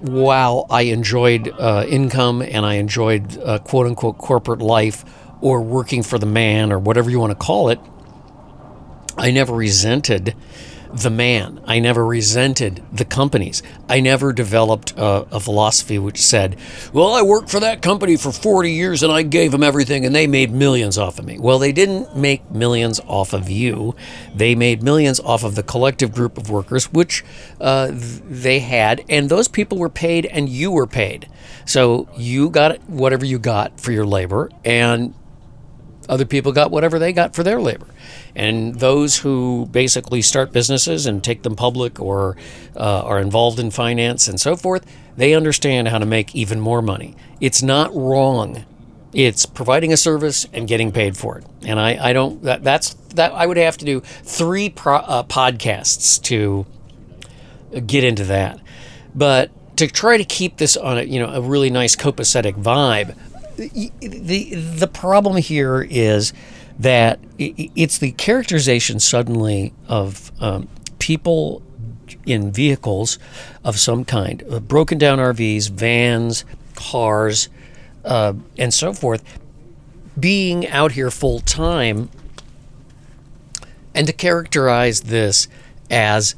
while 0.01 0.67
i 0.71 0.83
enjoyed 0.83 1.49
uh, 1.61 1.85
income 1.89 2.43
and 2.43 2.67
i 2.67 2.75
enjoyed 2.75 3.39
uh, 3.45 3.61
quote 3.61 3.87
unquote 3.87 4.19
corporate 4.19 4.61
life 4.61 5.05
or 5.43 5.61
working 5.61 6.03
for 6.03 6.19
the 6.19 6.27
man 6.27 6.73
or 6.73 6.79
whatever 6.79 7.11
you 7.11 7.21
want 7.21 7.31
to 7.31 7.47
call 7.47 7.69
it 7.69 7.79
i 9.19 9.31
never 9.31 9.53
resented 9.55 10.35
the 10.93 11.11
man. 11.11 11.61
I 11.65 11.79
never 11.79 12.05
resented 12.05 12.83
the 12.93 13.05
companies. 13.05 13.63
I 13.89 14.01
never 14.01 14.33
developed 14.33 14.93
a, 14.93 15.27
a, 15.33 15.41
philosophy 15.41 15.99
which 15.99 16.21
said, 16.21 16.57
well, 16.93 17.15
I 17.15 17.23
worked 17.23 17.51
for 17.51 17.61
that 17.61 17.83
company 17.83 18.17
for 18.17 18.31
40 18.31 18.71
years 18.71 19.03
and 19.03 19.13
I 19.13 19.23
gave 19.23 19.53
them 19.53 19.63
everything 19.63 20.05
and 20.05 20.15
they 20.15 20.27
made 20.27 20.51
millions 20.51 20.99
off 20.99 21.19
of 21.19 21.25
me. 21.25 21.39
Well, 21.39 21.59
they 21.59 21.73
didn't 21.73 22.17
make 22.17 22.51
millions 22.51 23.01
off 23.07 23.33
of 23.33 23.49
you. 23.49 23.95
They 24.35 24.55
made 24.55 24.83
millions 24.83 25.19
off 25.21 25.45
of 25.45 25.55
the 25.55 25.63
collective 25.63 26.13
group 26.13 26.37
of 26.37 26.51
workers, 26.51 26.93
which 26.93 27.25
uh, 27.61 27.91
they 27.93 28.61
had, 28.61 29.05
and 29.09 29.29
those 29.29 29.49
people 29.49 29.79
were 29.79 29.91
paid 29.91 30.27
and 30.27 30.49
you 30.49 30.71
were 30.71 30.87
paid. 30.87 31.29
So 31.65 32.09
you 32.17 32.51
got 32.51 32.81
whatever 32.89 33.25
you 33.25 33.39
got 33.39 33.81
for 33.81 33.93
your 33.93 34.05
labor, 34.05 34.51
and 34.65 35.15
other 36.09 36.25
people 36.25 36.53
got 36.53 36.71
whatever 36.71 36.99
they 36.99 37.13
got 37.13 37.35
for 37.35 37.43
their 37.43 37.61
labor. 37.61 37.87
And 38.35 38.77
those 38.77 39.19
who 39.19 39.69
basically 39.71 40.23
start 40.23 40.53
businesses 40.53 41.07
and 41.07 41.23
take 41.23 41.43
them 41.43 41.57
public 41.57 42.01
or 42.01 42.37
uh, 42.77 43.03
are 43.03 43.21
involved 43.21 43.59
in 43.59 43.71
finance 43.71 44.29
and 44.29 44.41
so 44.41 44.57
forth, 44.57 44.85
they 45.17 45.35
understand 45.35 45.89
how 45.89 45.99
to 45.99 46.07
make 46.07 46.35
even 46.35 46.61
more 46.61 46.83
money. 46.83 47.15
It's 47.41 47.63
not 47.63 47.95
wrong. 47.95 48.65
It's 49.13 49.45
providing 49.45 49.93
a 49.93 49.97
service 49.97 50.47
and 50.53 50.67
getting 50.67 50.91
paid 50.91 51.17
for 51.17 51.39
it. 51.39 51.45
And 51.67 51.79
I, 51.79 52.11
I 52.11 52.13
don't, 52.13 52.43
that, 52.45 52.65
that's, 52.65 52.95
that 53.15 53.33
I 53.33 53.47
would 53.47 53.59
have 53.59 53.77
to 53.79 53.85
do 53.85 54.01
three 54.01 54.71
pro, 54.71 54.97
uh, 54.97 55.23
podcasts 55.25 56.23
to 56.25 56.67
get 57.87 58.05
into 58.05 58.25
that. 58.25 58.59
But 59.15 59.51
to 59.77 59.87
try 59.87 60.17
to 60.17 60.25
keep 60.25 60.57
this 60.57 60.77
on 60.77 60.99
a, 60.99 61.03
you 61.03 61.19
know, 61.19 61.29
a 61.29 61.41
really 61.41 61.71
nice 61.71 61.97
copacetic 61.97 62.55
vibe, 62.55 63.17
the, 63.69 64.55
the, 64.55 64.87
problem 64.87 65.37
here 65.37 65.87
is 65.89 66.33
that 66.79 67.21
it's 67.39 67.99
the 67.99 68.13
characterization 68.13 69.01
suddenly 69.01 69.73
of 69.89 70.33
um, 70.41 70.69
people 70.99 71.63
in 72.27 72.51
vehicles 72.53 73.19
of 73.65 73.79
some 73.79 74.05
kind, 74.05 74.43
uh, 74.51 74.61
broken 74.61 74.99
down 74.99 75.19
RVs, 75.19 75.71
vans, 75.71 76.45
cars, 76.75 77.49
uh, 78.05 78.35
and 78.59 78.73
so 78.73 78.93
forth, 78.93 79.23
being 80.19 80.69
out 80.69 80.93
here 80.93 81.11
full 81.11 81.41
time, 81.41 82.11
and 83.95 84.07
to 84.07 84.13
characterize 84.13 85.03
this 85.03 85.49
as 85.91 86.35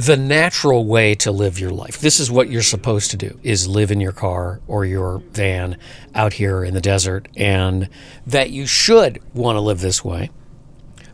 the 0.00 0.16
natural 0.16 0.86
way 0.86 1.14
to 1.14 1.30
live 1.30 1.58
your 1.58 1.70
life. 1.70 1.98
This 1.98 2.20
is 2.20 2.30
what 2.30 2.48
you're 2.48 2.62
supposed 2.62 3.10
to 3.10 3.18
do 3.18 3.38
is 3.42 3.68
live 3.68 3.90
in 3.90 4.00
your 4.00 4.12
car 4.12 4.60
or 4.66 4.86
your 4.86 5.18
van 5.32 5.76
out 6.14 6.32
here 6.32 6.64
in 6.64 6.72
the 6.72 6.80
desert 6.80 7.28
and 7.36 7.86
that 8.26 8.48
you 8.48 8.66
should 8.66 9.20
want 9.34 9.56
to 9.56 9.60
live 9.60 9.80
this 9.80 10.02
way 10.02 10.30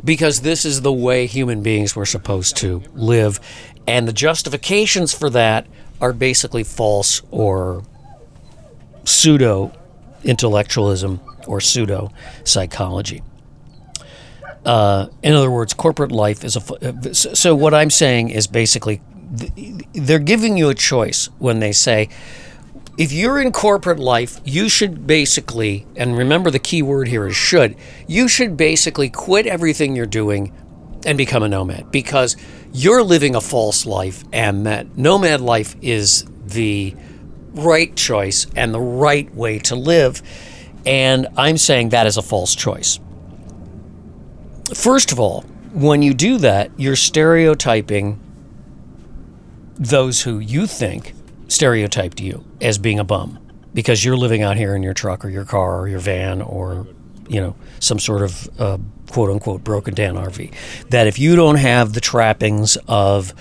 because 0.05 0.43
this 0.43 0.64
is 0.64 0.83
the 0.83 0.93
way 0.93 1.26
human 1.26 1.64
beings 1.64 1.97
were 1.97 2.07
supposed 2.07 2.57
to 2.59 2.81
live 2.95 3.40
and 3.88 4.07
the 4.07 4.12
justifications 4.12 5.12
for 5.12 5.31
that 5.31 5.66
are 6.00 6.12
basically 6.12 6.62
false 6.62 7.23
or 7.33 7.83
pseudo 9.02 9.73
intellectualism 10.23 11.21
or 11.49 11.61
pseudo 11.61 12.12
psychology. 12.45 13.21
Uh, 14.66 15.06
in 15.23 15.32
other 15.32 15.50
words, 15.50 15.73
corporate 15.73 16.11
life 16.11 16.44
is 16.44 16.56
a. 16.56 17.14
So 17.14 17.54
what 17.54 17.73
I'm 17.73 17.88
saying 17.88 18.30
is 18.30 18.49
basically, 18.49 19.00
they're 19.94 20.18
giving 20.18 20.56
you 20.56 20.68
a 20.68 20.75
choice 20.75 21.30
when 21.38 21.61
they 21.61 21.73
say, 21.73 22.08
if 22.99 23.12
you're 23.12 23.40
in 23.40 23.52
corporate 23.52 24.00
life, 24.00 24.40
you 24.44 24.68
should 24.68 25.06
basically, 25.06 25.87
and 25.96 26.18
remember 26.18 26.50
the 26.50 26.58
key 26.58 26.82
word 26.82 27.08
here 27.08 27.26
is 27.26 27.37
should. 27.37 27.76
You 28.08 28.26
should 28.26 28.56
basically 28.56 29.08
quit 29.08 29.46
everything 29.46 29.94
you're 29.94 30.06
doing 30.06 30.52
and 31.04 31.16
become 31.16 31.44
a 31.44 31.49
nomad 31.49 31.92
because 31.92 32.37
you're 32.73 33.04
living 33.04 33.37
a 33.37 33.40
false 33.40 33.87
life, 33.87 34.25
and 34.32 34.66
that 34.66 34.99
nomad 34.99 35.40
life 35.40 35.76
is 35.80 36.25
the 36.44 36.96
right 37.52 37.94
choice 37.94 38.46
and 38.56 38.75
the 38.75 38.80
right 38.80 39.32
way 39.35 39.61
to 39.61 39.76
live. 39.76 40.23
And 40.85 41.28
I'm 41.37 41.56
saying 41.56 41.90
that 41.90 42.06
is 42.06 42.16
a 42.16 42.23
false 42.23 42.54
choice. 42.54 42.99
First 44.75 45.12
of 45.12 45.20
all, 45.20 45.42
when 45.73 46.02
you 46.02 46.14
do 46.14 46.38
that, 46.38 46.70
you're 46.76 46.96
stereotyping 46.96 48.20
those 49.78 50.23
who 50.23 50.38
you 50.38 50.66
think 50.66 51.14
stereotyped 51.49 52.20
you 52.20 52.44
as 52.61 52.78
being 52.78 52.99
a 52.99 53.04
bum 53.04 53.38
because 53.75 54.04
you're 54.04 54.16
living 54.16 54.42
out 54.42 54.56
here 54.56 54.75
in 54.75 54.82
your 54.82 54.94
truck 54.94 55.25
or 55.25 55.28
your 55.28 55.44
car 55.44 55.80
or 55.80 55.88
your 55.88 55.99
van 55.99 56.40
or 56.40 56.87
you 57.28 57.40
know 57.40 57.54
some 57.78 57.99
sort 57.99 58.23
of 58.23 58.49
uh, 58.61 58.78
quote 59.11 59.30
unquote 59.30 59.62
broken 59.62 59.94
down 59.94 60.16
RV. 60.16 60.52
That 60.90 61.06
if 61.06 61.18
you 61.18 61.37
don't 61.37 61.56
have 61.56 61.92
the 61.92 62.00
trappings 62.00 62.76
of 62.88 63.35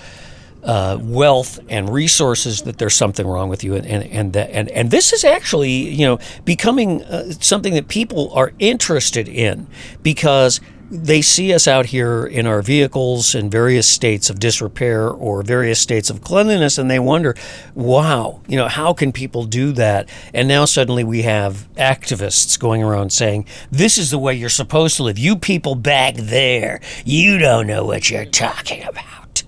uh, 0.62 0.98
wealth 1.00 1.60
and 1.68 1.88
resources 1.88 2.62
that 2.62 2.78
there's 2.78 2.94
something 2.94 3.26
wrong 3.26 3.48
with 3.48 3.64
you 3.64 3.74
and 3.74 3.86
and 3.86 4.04
and 4.04 4.32
that, 4.34 4.50
and, 4.50 4.68
and 4.70 4.90
this 4.90 5.12
is 5.12 5.24
actually 5.24 5.70
you 5.70 6.04
know 6.04 6.18
becoming 6.44 7.02
uh, 7.04 7.30
something 7.40 7.74
that 7.74 7.88
people 7.88 8.32
are 8.34 8.52
interested 8.58 9.28
in 9.28 9.66
because 10.02 10.60
they 10.90 11.20
see 11.22 11.52
us 11.52 11.66
out 11.66 11.86
here 11.86 12.24
in 12.24 12.46
our 12.46 12.62
vehicles 12.62 13.34
in 13.34 13.50
various 13.50 13.86
states 13.88 14.30
of 14.30 14.38
disrepair 14.38 15.08
or 15.08 15.42
various 15.42 15.80
states 15.80 16.10
of 16.10 16.22
cleanliness 16.22 16.78
and 16.78 16.90
they 16.90 16.98
wonder 16.98 17.34
wow 17.74 18.40
you 18.46 18.56
know 18.56 18.68
how 18.68 18.92
can 18.92 19.12
people 19.12 19.44
do 19.44 19.72
that? 19.72 20.08
And 20.32 20.48
now 20.48 20.64
suddenly 20.64 21.04
we 21.04 21.22
have 21.22 21.68
activists 21.74 22.58
going 22.58 22.82
around 22.82 23.10
saying 23.10 23.46
this 23.70 23.98
is 23.98 24.10
the 24.10 24.18
way 24.18 24.34
you're 24.34 24.48
supposed 24.48 24.96
to 24.96 25.02
live. 25.02 25.18
You 25.18 25.36
people 25.36 25.74
back 25.74 26.14
there 26.14 26.80
you 27.04 27.38
don't 27.38 27.66
know 27.66 27.84
what 27.84 28.10
you're 28.10 28.24
talking 28.24 28.84
about. 28.84 29.42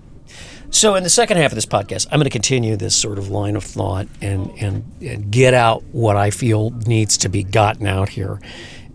So 0.70 0.96
in 0.96 1.02
the 1.02 1.10
second 1.10 1.38
half 1.38 1.52
of 1.52 1.56
this 1.56 1.66
podcast 1.66 2.06
i'm 2.10 2.18
going 2.18 2.24
to 2.24 2.30
continue 2.30 2.76
this 2.76 2.96
sort 2.96 3.18
of 3.18 3.28
line 3.30 3.56
of 3.56 3.64
thought 3.64 4.06
and, 4.20 4.50
and, 4.58 4.84
and 5.00 5.30
get 5.30 5.54
out 5.54 5.82
what 5.92 6.16
i 6.16 6.30
feel 6.30 6.70
needs 6.86 7.16
to 7.18 7.28
be 7.28 7.42
gotten 7.42 7.86
out 7.86 8.10
here 8.10 8.40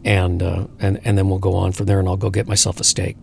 and 0.05 0.41
uh, 0.43 0.67
and 0.79 1.00
and 1.03 1.17
then 1.17 1.29
we'll 1.29 1.39
go 1.39 1.55
on 1.55 1.72
from 1.72 1.86
there, 1.86 2.00
and 2.00 2.07
I'll 2.07 2.17
go 2.17 2.29
get 2.29 2.48
myself 2.48 2.79
a 2.79 2.83
steak. 2.83 3.17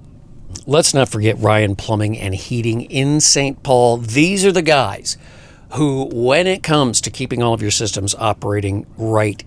Let's 0.67 0.93
not 0.93 1.09
forget 1.09 1.39
Ryan 1.39 1.77
Plumbing 1.77 2.19
and 2.19 2.35
Heating 2.35 2.83
in 2.83 3.21
St. 3.21 3.63
Paul. 3.63 3.99
These 3.99 4.45
are 4.45 4.53
the 4.53 4.63
guys 4.63 5.17
who, 5.75 6.09
when 6.13 6.47
it 6.47 6.63
comes 6.63 7.01
to 7.03 7.11
keeping 7.11 7.43
all 7.43 7.55
of 7.55 7.63
your 7.63 7.71
systems 7.71 8.15
operating 8.17 8.87
right 8.97 9.45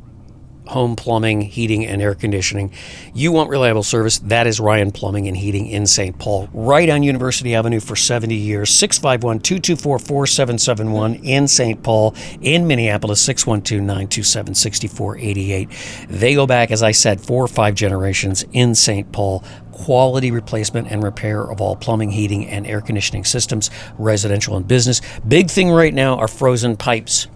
home 0.74 0.96
plumbing, 0.96 1.42
heating, 1.42 1.86
and 1.86 2.02
air 2.02 2.16
conditioning. 2.16 2.72
You 3.14 3.32
want 3.32 3.50
reliable 3.50 3.84
service? 3.84 4.20
That 4.20 4.48
is 4.48 4.60
Ryan 4.60 4.92
Plumbing 4.92 5.28
and 5.28 5.38
Heating 5.38 5.68
in 5.68 5.86
St. 5.88 6.18
Paul, 6.18 6.50
right 6.52 6.90
on 6.90 7.04
University 7.04 7.56
Avenue 7.56 7.80
for 7.80 7.96
70 7.96 8.36
years. 8.36 8.70
651 8.72 9.40
224 9.40 10.00
4771 10.00 11.16
in 11.24 11.48
St. 11.48 11.82
Paul, 11.84 12.16
in 12.42 12.68
Minneapolis, 12.68 13.22
612 13.22 13.82
927 13.82 14.56
6488. 14.56 15.70
They 16.10 16.34
go 16.34 16.48
back, 16.48 16.72
as 16.72 16.84
I 16.84 16.92
said, 16.92 17.22
four 17.22 17.44
or 17.44 17.48
five 17.48 17.76
generations 17.76 18.44
in 18.52 18.76
St. 18.76 19.12
Paul 19.12 19.44
quality 19.72 20.30
replacement 20.30 20.88
and 20.92 21.04
repair 21.04 21.42
of 21.44 21.60
all 21.60 21.76
plumbing, 21.76 22.12
heating, 22.12 22.48
and 22.48 22.68
air 22.68 22.80
conditioning 22.80 23.26
systems, 23.26 23.72
residential 23.98 24.56
and 24.56 24.68
business. 24.68 25.02
Big 25.28 25.50
thing 25.50 25.72
right 25.72 25.94
now 25.94 26.16
are 26.16 26.28
frozen 26.28 26.78
pipes 26.78 27.28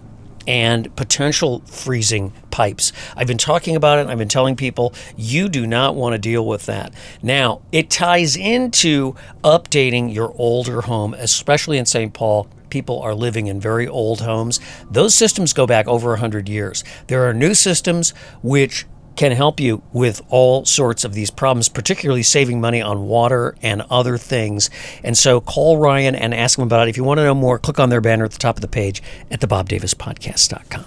and 0.48 0.96
potential 0.96 1.60
freezing 1.66 2.32
pipes. 2.50 2.90
I've 3.14 3.26
been 3.26 3.36
talking 3.36 3.76
about 3.76 3.98
it. 3.98 4.06
I've 4.08 4.16
been 4.16 4.28
telling 4.28 4.56
people 4.56 4.94
you 5.14 5.50
do 5.50 5.66
not 5.66 5.94
want 5.94 6.14
to 6.14 6.18
deal 6.18 6.44
with 6.44 6.64
that. 6.66 6.94
Now, 7.22 7.60
it 7.70 7.90
ties 7.90 8.34
into 8.34 9.14
updating 9.44 10.12
your 10.12 10.34
older 10.36 10.80
home, 10.80 11.12
especially 11.12 11.76
in 11.76 11.84
St. 11.84 12.14
Paul 12.14 12.48
people 12.70 13.00
are 13.00 13.14
living 13.14 13.46
in 13.46 13.60
very 13.60 13.86
old 13.86 14.20
homes. 14.22 14.60
Those 14.90 15.14
systems 15.14 15.52
go 15.52 15.66
back 15.66 15.86
over 15.86 16.10
100 16.10 16.48
years. 16.48 16.84
There 17.06 17.28
are 17.28 17.34
new 17.34 17.54
systems 17.54 18.10
which 18.42 18.86
can 19.18 19.32
help 19.32 19.58
you 19.58 19.82
with 19.92 20.22
all 20.28 20.64
sorts 20.64 21.04
of 21.04 21.12
these 21.12 21.28
problems, 21.28 21.68
particularly 21.68 22.22
saving 22.22 22.60
money 22.60 22.80
on 22.80 23.08
water 23.08 23.56
and 23.60 23.82
other 23.90 24.16
things. 24.16 24.70
And 25.02 25.18
so 25.18 25.40
call 25.40 25.76
Ryan 25.76 26.14
and 26.14 26.32
ask 26.32 26.56
him 26.56 26.62
about 26.62 26.86
it. 26.86 26.90
If 26.90 26.96
you 26.96 27.02
want 27.02 27.18
to 27.18 27.24
know 27.24 27.34
more, 27.34 27.58
click 27.58 27.80
on 27.80 27.90
their 27.90 28.00
banner 28.00 28.24
at 28.24 28.30
the 28.30 28.38
top 28.38 28.56
of 28.56 28.62
the 28.62 28.68
page 28.68 29.02
at 29.28 29.40
thebobdavispodcast.com. 29.40 30.86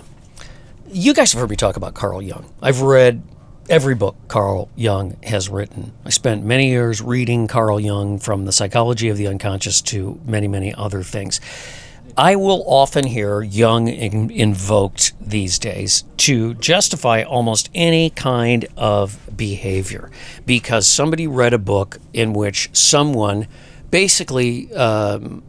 You 0.94 1.14
guys 1.14 1.34
have 1.34 1.42
heard 1.42 1.50
me 1.50 1.58
talk 1.58 1.76
about 1.76 1.94
Carl 1.94 2.22
Jung. 2.22 2.50
I've 2.62 2.80
read 2.80 3.22
every 3.70 3.96
book 3.96 4.16
Carl 4.30 4.70
Jung 4.78 5.18
has 5.24 5.50
written. 5.50 5.92
I 6.06 6.10
spent 6.10 6.46
many 6.46 6.70
years 6.70 7.02
reading 7.02 7.50
Carl 7.50 7.82
Jung 7.82 8.18
from 8.18 8.46
the 8.46 8.54
psychology 8.54 9.10
of 9.10 9.18
the 9.18 9.28
unconscious 9.28 9.82
to 9.84 10.22
many, 10.24 10.48
many 10.48 10.74
other 10.74 11.04
things. 11.04 11.42
I 12.18 12.36
will 12.36 12.64
often 12.68 13.06
hear 13.06 13.42
Jung 13.42 13.88
in, 13.88 14.30
invoked 14.30 15.14
these 15.22 15.60
days 15.60 16.04
to 16.18 16.54
justify 16.56 17.24
almost 17.24 17.70
any 17.74 18.10
kind 18.10 18.66
of 18.78 19.20
behavior 19.36 20.12
because 20.46 20.88
somebody 20.88 21.28
read 21.28 21.54
a 21.54 21.58
book 21.58 21.98
in 22.14 22.34
which 22.34 22.70
someone 22.74 23.48
basically 23.90 24.74
um, 24.74 25.44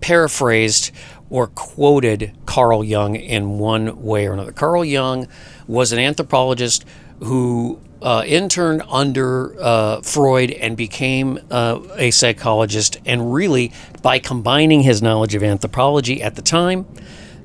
paraphrased 0.00 0.90
or 1.28 1.46
quoted 1.46 2.36
Carl 2.46 2.82
Jung 2.82 3.14
in 3.14 3.58
one 3.58 4.02
way 4.02 4.26
or 4.26 4.32
another. 4.32 4.52
Carl 4.52 4.84
Jung 4.84 5.28
was 5.66 5.92
an 5.92 5.98
anthropologist 5.98 6.84
who 7.20 7.80
uh, 8.02 8.22
interned 8.26 8.82
under 8.88 9.54
uh, 9.60 10.00
Freud 10.02 10.50
and 10.50 10.76
became 10.76 11.38
uh, 11.50 11.80
a 11.96 12.10
psychologist. 12.10 12.98
And 13.04 13.32
really, 13.32 13.72
by 14.02 14.18
combining 14.18 14.82
his 14.82 15.02
knowledge 15.02 15.34
of 15.34 15.42
anthropology 15.42 16.22
at 16.22 16.36
the 16.36 16.42
time 16.42 16.86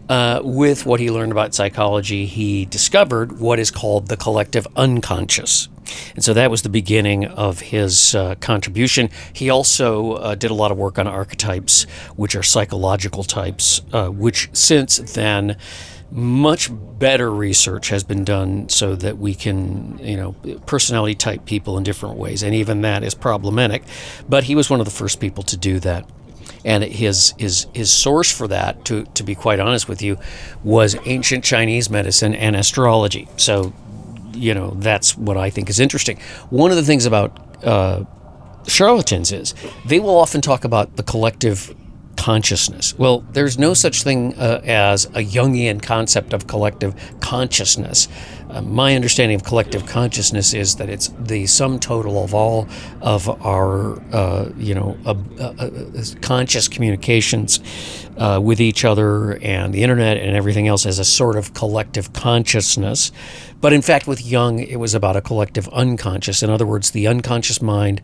uh, 0.07 0.41
with 0.43 0.85
what 0.85 0.99
he 0.99 1.09
learned 1.09 1.31
about 1.31 1.53
psychology, 1.53 2.25
he 2.25 2.65
discovered 2.65 3.39
what 3.39 3.59
is 3.59 3.71
called 3.71 4.07
the 4.07 4.17
collective 4.17 4.67
unconscious. 4.75 5.67
And 6.15 6.23
so 6.23 6.33
that 6.33 6.49
was 6.49 6.63
the 6.63 6.69
beginning 6.69 7.25
of 7.25 7.59
his 7.59 8.15
uh, 8.15 8.35
contribution. 8.35 9.09
He 9.33 9.49
also 9.49 10.13
uh, 10.13 10.35
did 10.35 10.49
a 10.49 10.53
lot 10.53 10.71
of 10.71 10.77
work 10.77 10.97
on 10.97 11.05
archetypes, 11.05 11.83
which 12.15 12.35
are 12.35 12.41
psychological 12.41 13.23
types, 13.23 13.81
which 13.93 14.49
since 14.53 14.97
then, 14.97 15.57
much 16.15 16.69
better 16.97 17.29
research 17.29 17.89
has 17.89 18.03
been 18.03 18.23
done 18.23 18.69
so 18.69 18.95
that 18.95 19.17
we 19.17 19.35
can, 19.35 19.99
you 19.99 20.17
know, 20.17 20.31
personality 20.65 21.13
type 21.15 21.45
people 21.45 21.77
in 21.77 21.83
different 21.83 22.17
ways. 22.17 22.41
And 22.41 22.55
even 22.55 22.81
that 22.81 23.03
is 23.03 23.13
problematic. 23.13 23.83
But 24.27 24.45
he 24.45 24.55
was 24.55 24.69
one 24.69 24.79
of 24.79 24.85
the 24.85 24.91
first 24.91 25.19
people 25.19 25.43
to 25.43 25.57
do 25.57 25.79
that 25.81 26.09
and 26.63 26.83
his 26.83 27.33
his 27.37 27.67
his 27.73 27.91
source 27.91 28.31
for 28.31 28.47
that 28.47 28.85
to 28.85 29.03
to 29.13 29.23
be 29.23 29.35
quite 29.35 29.59
honest 29.59 29.87
with 29.87 30.01
you 30.01 30.17
was 30.63 30.95
ancient 31.05 31.43
Chinese 31.43 31.89
medicine 31.89 32.33
and 32.33 32.55
astrology 32.55 33.27
so 33.37 33.73
you 34.35 34.53
know, 34.53 34.71
that's 34.77 35.17
what 35.17 35.37
I 35.37 35.49
think 35.49 35.69
is 35.69 35.79
interesting. 35.79 36.19
One 36.49 36.71
of 36.71 36.77
the 36.77 36.83
things 36.83 37.05
about 37.05 37.63
uh, 37.63 38.03
charlatans 38.67 39.31
is 39.31 39.55
they 39.85 39.99
will 39.99 40.17
often 40.17 40.41
talk 40.41 40.63
about 40.63 40.97
the 40.97 41.03
collective 41.03 41.75
consciousness. 42.17 42.97
Well, 42.97 43.23
there's 43.31 43.57
no 43.57 43.73
such 43.73 44.03
thing 44.03 44.33
uh, 44.35 44.61
as 44.63 45.05
a 45.05 45.23
Jungian 45.23 45.81
concept 45.81 46.33
of 46.33 46.47
collective 46.47 46.95
consciousness. 47.19 48.07
Uh, 48.49 48.61
my 48.61 48.95
understanding 48.95 49.35
of 49.35 49.43
collective 49.43 49.85
consciousness 49.85 50.53
is 50.53 50.75
that 50.75 50.89
it's 50.89 51.09
the 51.19 51.45
sum 51.45 51.79
total 51.79 52.23
of 52.23 52.33
all 52.33 52.67
of 53.01 53.27
our, 53.45 54.01
uh, 54.13 54.49
you 54.57 54.73
know, 54.73 54.97
uh, 55.05 55.15
uh, 55.39 55.69
conscious 56.21 56.67
communications 56.67 57.59
uh, 58.17 58.39
with 58.41 58.61
each 58.61 58.85
other 58.85 59.37
and 59.39 59.73
the 59.73 59.83
internet 59.83 60.17
and 60.17 60.35
everything 60.37 60.67
else 60.67 60.85
as 60.85 60.99
a 60.99 61.05
sort 61.05 61.35
of 61.35 61.53
collective 61.53 62.13
consciousness. 62.13 63.11
But 63.61 63.73
in 63.73 63.81
fact, 63.81 64.07
with 64.07 64.23
Jung, 64.23 64.59
it 64.59 64.79
was 64.79 64.93
about 64.93 65.15
a 65.15 65.21
collective 65.21 65.67
unconscious. 65.69 66.43
In 66.43 66.49
other 66.49 66.65
words, 66.65 66.91
the 66.91 67.07
unconscious 67.07 67.61
mind 67.61 68.01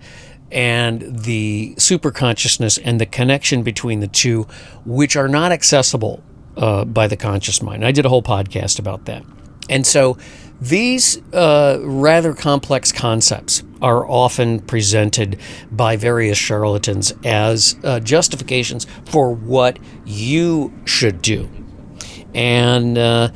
and 0.52 1.20
the 1.20 1.74
superconsciousness 1.78 2.80
and 2.84 3.00
the 3.00 3.06
connection 3.06 3.64
between 3.64 4.00
the 4.00 4.08
two, 4.08 4.48
which 4.86 5.16
are 5.16 5.28
not 5.28 5.52
accessible 5.52 6.24
uh, 6.58 6.86
by 6.86 7.08
the 7.08 7.18
conscious 7.18 7.62
mind. 7.62 7.86
I 7.86 7.92
did 7.92 8.06
a 8.06 8.10
whole 8.10 8.24
podcast 8.24 8.80
about 8.80 9.06
that. 9.06 9.24
And 9.70 9.88
so 9.88 10.18
these 10.60 11.18
uh, 11.34 11.80
rather 11.82 12.34
complex 12.34 12.92
concepts 12.92 13.64
are 13.82 14.08
often 14.08 14.60
presented 14.60 15.40
by 15.72 15.96
various 15.96 16.38
charlatans 16.38 17.14
as 17.24 17.76
uh, 17.84 18.00
justifications 18.00 18.86
for 19.06 19.34
what 19.34 19.80
you 20.06 20.74
should 20.86 21.22
do. 21.22 21.50
And 22.36 22.98
uh, 22.98 23.30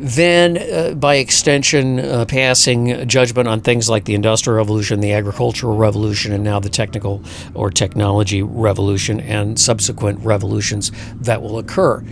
then, 0.00 0.56
uh, 0.56 0.94
by 0.94 1.16
extension, 1.16 2.00
uh, 2.00 2.24
passing 2.24 3.06
judgment 3.06 3.46
on 3.46 3.60
things 3.60 3.90
like 3.90 4.06
the 4.06 4.14
Industrial 4.14 4.56
Revolution, 4.56 5.00
the 5.00 5.12
Agricultural 5.12 5.76
Revolution, 5.76 6.32
and 6.32 6.42
now 6.42 6.58
the 6.58 6.70
Technical 6.70 7.22
or 7.52 7.70
Technology 7.70 8.42
Revolution 8.42 9.20
and 9.20 9.58
subsequent 9.60 10.18
revolutions 10.20 10.90
that 11.16 11.42
will 11.42 11.58
occur. 11.58 12.02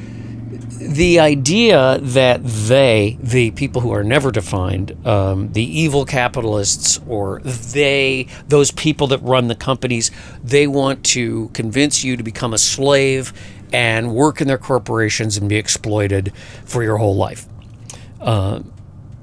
The 0.80 1.18
idea 1.18 1.98
that 2.02 2.44
they, 2.44 3.16
the 3.22 3.52
people 3.52 3.80
who 3.80 3.90
are 3.92 4.04
never 4.04 4.30
defined, 4.30 4.94
um, 5.06 5.52
the 5.54 5.64
evil 5.64 6.04
capitalists, 6.04 7.00
or 7.08 7.40
they, 7.40 8.28
those 8.48 8.70
people 8.70 9.06
that 9.06 9.22
run 9.22 9.48
the 9.48 9.54
companies, 9.54 10.10
they 10.44 10.66
want 10.66 11.04
to 11.04 11.48
convince 11.54 12.04
you 12.04 12.18
to 12.18 12.22
become 12.22 12.52
a 12.52 12.58
slave 12.58 13.32
and 13.72 14.14
work 14.14 14.42
in 14.42 14.46
their 14.46 14.58
corporations 14.58 15.38
and 15.38 15.48
be 15.48 15.56
exploited 15.56 16.34
for 16.66 16.82
your 16.82 16.98
whole 16.98 17.16
life. 17.16 17.46
Uh, 18.20 18.60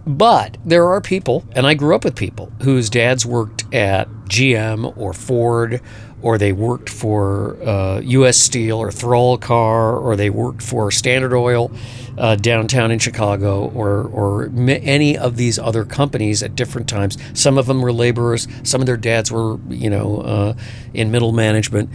but 0.07 0.57
there 0.63 0.87
are 0.87 1.01
people, 1.01 1.43
and 1.53 1.65
I 1.65 1.73
grew 1.73 1.95
up 1.95 2.03
with 2.03 2.15
people 2.15 2.51
whose 2.61 2.89
dads 2.89 3.25
worked 3.25 3.73
at 3.73 4.07
GM 4.25 4.95
or 4.97 5.13
Ford, 5.13 5.81
or 6.21 6.37
they 6.37 6.51
worked 6.51 6.89
for 6.89 7.57
uh, 7.63 7.99
U.S. 8.01 8.37
Steel 8.37 8.77
or 8.77 8.89
Thrallcar, 8.89 10.01
or 10.01 10.15
they 10.15 10.29
worked 10.29 10.61
for 10.61 10.91
Standard 10.91 11.33
Oil 11.33 11.71
uh, 12.17 12.35
downtown 12.35 12.91
in 12.91 12.99
Chicago, 12.99 13.69
or 13.69 14.03
or 14.03 14.51
any 14.55 15.17
of 15.17 15.37
these 15.37 15.57
other 15.57 15.85
companies 15.85 16.43
at 16.43 16.55
different 16.55 16.87
times. 16.87 17.17
Some 17.33 17.57
of 17.57 17.65
them 17.65 17.81
were 17.81 17.93
laborers. 17.93 18.47
Some 18.63 18.81
of 18.81 18.87
their 18.87 18.97
dads 18.97 19.31
were, 19.31 19.59
you 19.69 19.89
know, 19.89 20.21
uh, 20.21 20.53
in 20.93 21.11
middle 21.11 21.31
management, 21.31 21.89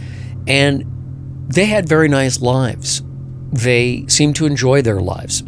and 0.47 0.85
they 1.47 1.65
had 1.65 1.87
very 1.87 2.07
nice 2.07 2.41
lives. 2.41 3.03
They 3.51 4.05
seemed 4.07 4.37
to 4.37 4.45
enjoy 4.45 4.81
their 4.81 5.01
lives. 5.01 5.43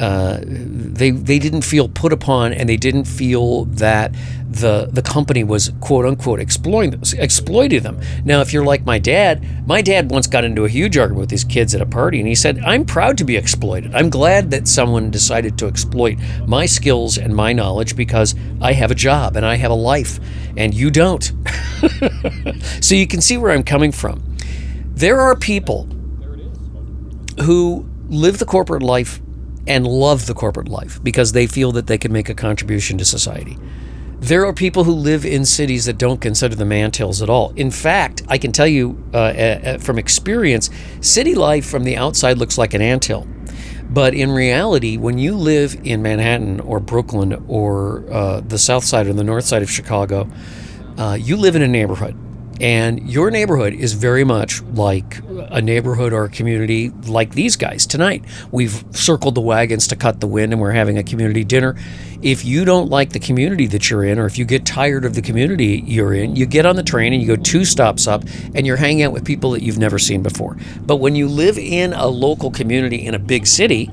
Uh, 0.00 0.40
they 0.46 1.10
they 1.10 1.38
didn't 1.38 1.60
feel 1.60 1.86
put 1.86 2.10
upon, 2.10 2.54
and 2.54 2.66
they 2.66 2.78
didn't 2.78 3.04
feel 3.04 3.66
that 3.66 4.14
the 4.48 4.88
the 4.90 5.02
company 5.02 5.44
was 5.44 5.72
quote 5.80 6.06
unquote 6.06 6.40
exploiting 6.40 6.98
exploiting 7.18 7.82
them. 7.82 8.00
Now, 8.24 8.40
if 8.40 8.50
you're 8.50 8.64
like 8.64 8.86
my 8.86 8.98
dad, 8.98 9.44
my 9.66 9.82
dad 9.82 10.10
once 10.10 10.26
got 10.26 10.42
into 10.42 10.64
a 10.64 10.70
huge 10.70 10.96
argument 10.96 11.20
with 11.20 11.30
his 11.30 11.44
kids 11.44 11.74
at 11.74 11.82
a 11.82 11.86
party, 11.86 12.18
and 12.18 12.26
he 12.26 12.34
said, 12.34 12.60
"I'm 12.60 12.86
proud 12.86 13.18
to 13.18 13.24
be 13.24 13.36
exploited. 13.36 13.94
I'm 13.94 14.08
glad 14.08 14.50
that 14.52 14.66
someone 14.66 15.10
decided 15.10 15.58
to 15.58 15.66
exploit 15.66 16.16
my 16.46 16.64
skills 16.64 17.18
and 17.18 17.36
my 17.36 17.52
knowledge 17.52 17.94
because 17.94 18.34
I 18.62 18.72
have 18.72 18.90
a 18.90 18.94
job 18.94 19.36
and 19.36 19.44
I 19.44 19.56
have 19.56 19.70
a 19.70 19.74
life, 19.74 20.18
and 20.56 20.72
you 20.72 20.90
don't." 20.90 21.30
so 22.80 22.94
you 22.94 23.06
can 23.06 23.20
see 23.20 23.36
where 23.36 23.52
I'm 23.52 23.64
coming 23.64 23.92
from. 23.92 24.22
There 24.94 25.20
are 25.20 25.36
people 25.36 25.86
who 27.42 27.86
live 28.08 28.38
the 28.38 28.46
corporate 28.46 28.82
life 28.82 29.20
and 29.70 29.86
love 29.86 30.26
the 30.26 30.34
corporate 30.34 30.68
life 30.68 31.00
because 31.04 31.30
they 31.30 31.46
feel 31.46 31.70
that 31.70 31.86
they 31.86 31.96
can 31.96 32.12
make 32.12 32.28
a 32.28 32.34
contribution 32.34 32.98
to 32.98 33.04
society. 33.04 33.56
There 34.18 34.44
are 34.44 34.52
people 34.52 34.82
who 34.82 34.92
live 34.92 35.24
in 35.24 35.44
cities 35.44 35.84
that 35.84 35.96
don't 35.96 36.20
consider 36.20 36.56
them 36.56 36.72
anthills 36.72 37.22
at 37.22 37.30
all. 37.30 37.52
In 37.54 37.70
fact, 37.70 38.22
I 38.26 38.36
can 38.36 38.50
tell 38.50 38.66
you 38.66 39.00
uh, 39.14 39.16
uh, 39.16 39.78
from 39.78 39.96
experience, 39.96 40.70
city 41.00 41.36
life 41.36 41.64
from 41.64 41.84
the 41.84 41.96
outside 41.96 42.36
looks 42.36 42.58
like 42.58 42.74
an 42.74 42.82
anthill. 42.82 43.28
But 43.88 44.12
in 44.12 44.32
reality, 44.32 44.96
when 44.96 45.18
you 45.18 45.36
live 45.36 45.80
in 45.84 46.02
Manhattan 46.02 46.58
or 46.58 46.80
Brooklyn 46.80 47.44
or 47.46 48.04
uh, 48.10 48.40
the 48.40 48.58
south 48.58 48.84
side 48.84 49.06
or 49.06 49.12
the 49.12 49.24
north 49.24 49.44
side 49.44 49.62
of 49.62 49.70
Chicago, 49.70 50.28
uh, 50.98 51.16
you 51.18 51.36
live 51.36 51.54
in 51.54 51.62
a 51.62 51.68
neighborhood 51.68 52.16
and 52.60 53.08
your 53.08 53.30
neighborhood 53.30 53.72
is 53.72 53.94
very 53.94 54.22
much 54.22 54.62
like 54.62 55.18
a 55.50 55.62
neighborhood 55.62 56.12
or 56.12 56.24
a 56.24 56.28
community 56.28 56.90
like 57.06 57.34
these 57.34 57.56
guys 57.56 57.86
tonight. 57.86 58.22
We've 58.50 58.84
circled 58.90 59.34
the 59.34 59.40
wagons 59.40 59.86
to 59.88 59.96
cut 59.96 60.20
the 60.20 60.26
wind 60.26 60.52
and 60.52 60.60
we're 60.60 60.72
having 60.72 60.98
a 60.98 61.02
community 61.02 61.42
dinner. 61.42 61.76
If 62.22 62.44
you 62.44 62.66
don't 62.66 62.90
like 62.90 63.10
the 63.10 63.18
community 63.18 63.66
that 63.68 63.88
you're 63.88 64.04
in, 64.04 64.18
or 64.18 64.26
if 64.26 64.36
you 64.36 64.44
get 64.44 64.66
tired 64.66 65.06
of 65.06 65.14
the 65.14 65.22
community 65.22 65.82
you're 65.86 66.12
in, 66.12 66.36
you 66.36 66.44
get 66.44 66.66
on 66.66 66.76
the 66.76 66.82
train 66.82 67.14
and 67.14 67.22
you 67.22 67.28
go 67.28 67.42
two 67.42 67.64
stops 67.64 68.06
up 68.06 68.24
and 68.54 68.66
you're 68.66 68.76
hanging 68.76 69.04
out 69.04 69.12
with 69.12 69.24
people 69.24 69.52
that 69.52 69.62
you've 69.62 69.78
never 69.78 69.98
seen 69.98 70.22
before. 70.22 70.58
But 70.82 70.96
when 70.96 71.14
you 71.14 71.28
live 71.28 71.56
in 71.56 71.94
a 71.94 72.06
local 72.06 72.50
community 72.50 73.06
in 73.06 73.14
a 73.14 73.18
big 73.18 73.46
city, 73.46 73.90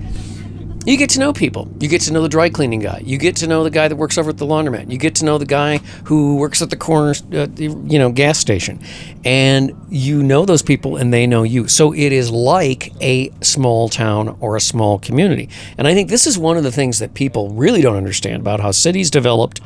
you 0.87 0.95
get 0.95 1.09
to 1.11 1.19
know 1.19 1.33
people. 1.33 1.69
You 1.79 1.89
get 1.89 2.01
to 2.01 2.13
know 2.13 2.21
the 2.21 2.29
dry 2.29 2.49
cleaning 2.49 2.79
guy. 2.79 3.01
You 3.03 3.17
get 3.17 3.35
to 3.37 3.47
know 3.47 3.63
the 3.65 3.69
guy 3.69 3.89
that 3.89 3.97
works 3.97 4.17
over 4.17 4.29
at 4.29 4.37
the 4.37 4.45
laundromat. 4.45 4.89
You 4.89 4.97
get 4.97 5.15
to 5.15 5.25
know 5.25 5.37
the 5.37 5.45
guy 5.45 5.79
who 6.05 6.37
works 6.37 6.61
at 6.61 6.69
the 6.69 6.77
corner, 6.77 7.13
uh, 7.33 7.47
you 7.57 7.99
know, 7.99 8.09
gas 8.09 8.39
station, 8.39 8.79
and 9.25 9.73
you 9.89 10.23
know 10.23 10.45
those 10.45 10.63
people, 10.63 10.95
and 10.95 11.13
they 11.13 11.27
know 11.27 11.43
you. 11.43 11.67
So 11.67 11.93
it 11.93 12.13
is 12.13 12.31
like 12.31 12.93
a 13.01 13.31
small 13.41 13.89
town 13.89 14.37
or 14.39 14.55
a 14.55 14.61
small 14.61 14.97
community. 14.97 15.49
And 15.77 15.87
I 15.87 15.93
think 15.93 16.09
this 16.09 16.25
is 16.25 16.37
one 16.37 16.55
of 16.55 16.63
the 16.63 16.71
things 16.71 16.99
that 16.99 17.13
people 17.13 17.49
really 17.49 17.81
don't 17.81 17.97
understand 17.97 18.41
about 18.41 18.61
how 18.61 18.71
cities 18.71 19.11
developed 19.11 19.59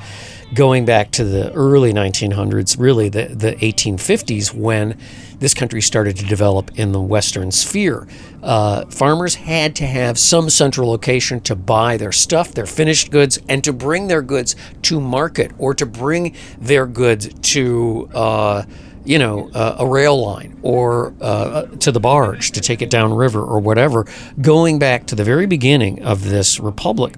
going 0.53 0.85
back 0.85 1.11
to 1.11 1.23
the 1.23 1.51
early 1.53 1.93
1900s, 1.93 2.77
really 2.77 3.09
the, 3.09 3.25
the 3.27 3.53
1850s, 3.53 4.53
when 4.53 4.97
this 5.39 5.53
country 5.53 5.81
started 5.81 6.17
to 6.17 6.25
develop 6.25 6.77
in 6.77 6.91
the 6.91 7.01
Western 7.01 7.51
sphere. 7.51 8.07
Uh, 8.43 8.85
farmers 8.85 9.35
had 9.35 9.75
to 9.75 9.85
have 9.85 10.19
some 10.19 10.49
central 10.49 10.89
location 10.89 11.39
to 11.41 11.55
buy 11.55 11.97
their 11.97 12.11
stuff, 12.11 12.53
their 12.53 12.65
finished 12.65 13.11
goods, 13.11 13.39
and 13.49 13.63
to 13.63 13.73
bring 13.73 14.07
their 14.07 14.21
goods 14.21 14.55
to 14.83 14.99
market 14.99 15.51
or 15.57 15.73
to 15.73 15.85
bring 15.85 16.35
their 16.59 16.85
goods 16.85 17.29
to. 17.41 18.09
Uh, 18.13 18.63
you 19.03 19.17
know, 19.17 19.49
uh, 19.55 19.77
a 19.79 19.87
rail 19.87 20.23
line 20.23 20.59
or 20.61 21.11
uh, 21.21 21.63
to 21.77 21.91
the 21.91 21.99
barge 21.99 22.51
to 22.51 22.61
take 22.61 22.83
it 22.83 22.91
downriver 22.91 23.43
or 23.43 23.59
whatever, 23.59 24.05
going 24.39 24.77
back 24.77 25.07
to 25.07 25.15
the 25.15 25.23
very 25.23 25.47
beginning 25.47 26.03
of 26.03 26.29
this 26.29 26.59
republic. 26.59 27.15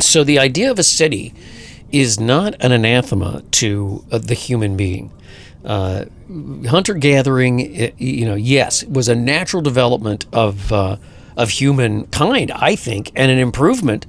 So 0.00 0.24
the 0.24 0.40
idea 0.40 0.72
of 0.72 0.80
a 0.80 0.82
city 0.82 1.34
is 1.90 2.18
not 2.20 2.54
an 2.60 2.72
anathema 2.72 3.42
to 3.52 4.04
uh, 4.10 4.18
the 4.18 4.34
human 4.34 4.76
being. 4.76 5.12
Uh, 5.64 6.04
hunter 6.68 6.94
gathering, 6.94 7.92
you 7.98 8.24
know, 8.24 8.34
yes, 8.34 8.84
was 8.84 9.08
a 9.08 9.14
natural 9.14 9.62
development 9.62 10.26
of 10.32 10.72
uh, 10.72 10.96
of 11.36 11.50
humankind, 11.50 12.50
I 12.52 12.76
think, 12.76 13.10
and 13.14 13.30
an 13.30 13.38
improvement 13.38 14.06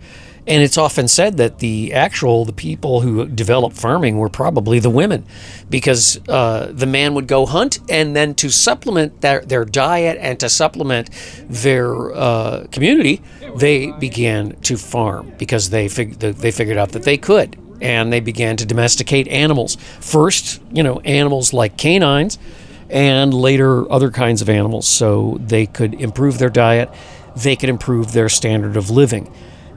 and 0.48 0.63
it's 0.63 0.78
often 0.78 1.10
said 1.10 1.38
that 1.38 1.60
the 1.60 1.94
actual 1.94 2.46
the 2.46 2.54
people 2.54 3.02
who 3.02 3.28
developed 3.28 3.76
farming 3.76 4.18
were 4.18 4.30
probably 4.30 4.80
the 4.80 4.90
women, 4.90 5.26
because 5.70 6.20
uh, 6.30 6.72
the 6.72 6.86
man 6.86 7.13
would 7.16 7.28
go 7.28 7.46
hunt, 7.46 7.80
and 7.90 8.16
then 8.16 8.34
to 8.36 8.50
supplement 8.50 9.20
their, 9.20 9.42
their 9.42 9.66
diet 9.66 10.18
and 10.22 10.40
to 10.40 10.48
supplement 10.48 11.10
their 11.50 12.13
uh, 12.16 12.66
community, 12.72 13.22
they 13.58 13.92
began 13.92 14.56
to 14.62 14.78
farm 14.78 15.34
because 15.38 15.70
they 15.70 15.90
fig- 15.90 16.18
they 16.20 16.52
figured 16.52 16.78
out 16.78 16.94
that 16.94 17.04
they 17.04 17.18
could, 17.18 17.58
and 17.82 18.12
they 18.12 18.20
began 18.20 18.58
to 18.58 18.66
domesticate 18.66 19.28
animals. 19.28 19.76
First, 20.00 20.62
you 20.72 20.84
know, 20.84 21.00
animals 21.02 21.54
like 21.54 21.78
canines, 21.78 22.38
and 22.90 23.34
later 23.34 23.92
other 23.92 24.12
kinds 24.12 24.42
of 24.42 24.50
animals, 24.50 24.88
so 24.88 25.38
they 25.42 25.66
could 25.66 25.94
improve 25.96 26.38
their 26.40 26.50
diet, 26.50 26.90
they 27.36 27.56
could 27.56 27.70
improve 27.70 28.13
their 28.13 28.30
standard 28.30 28.78
of 28.78 28.90
living. 28.90 29.34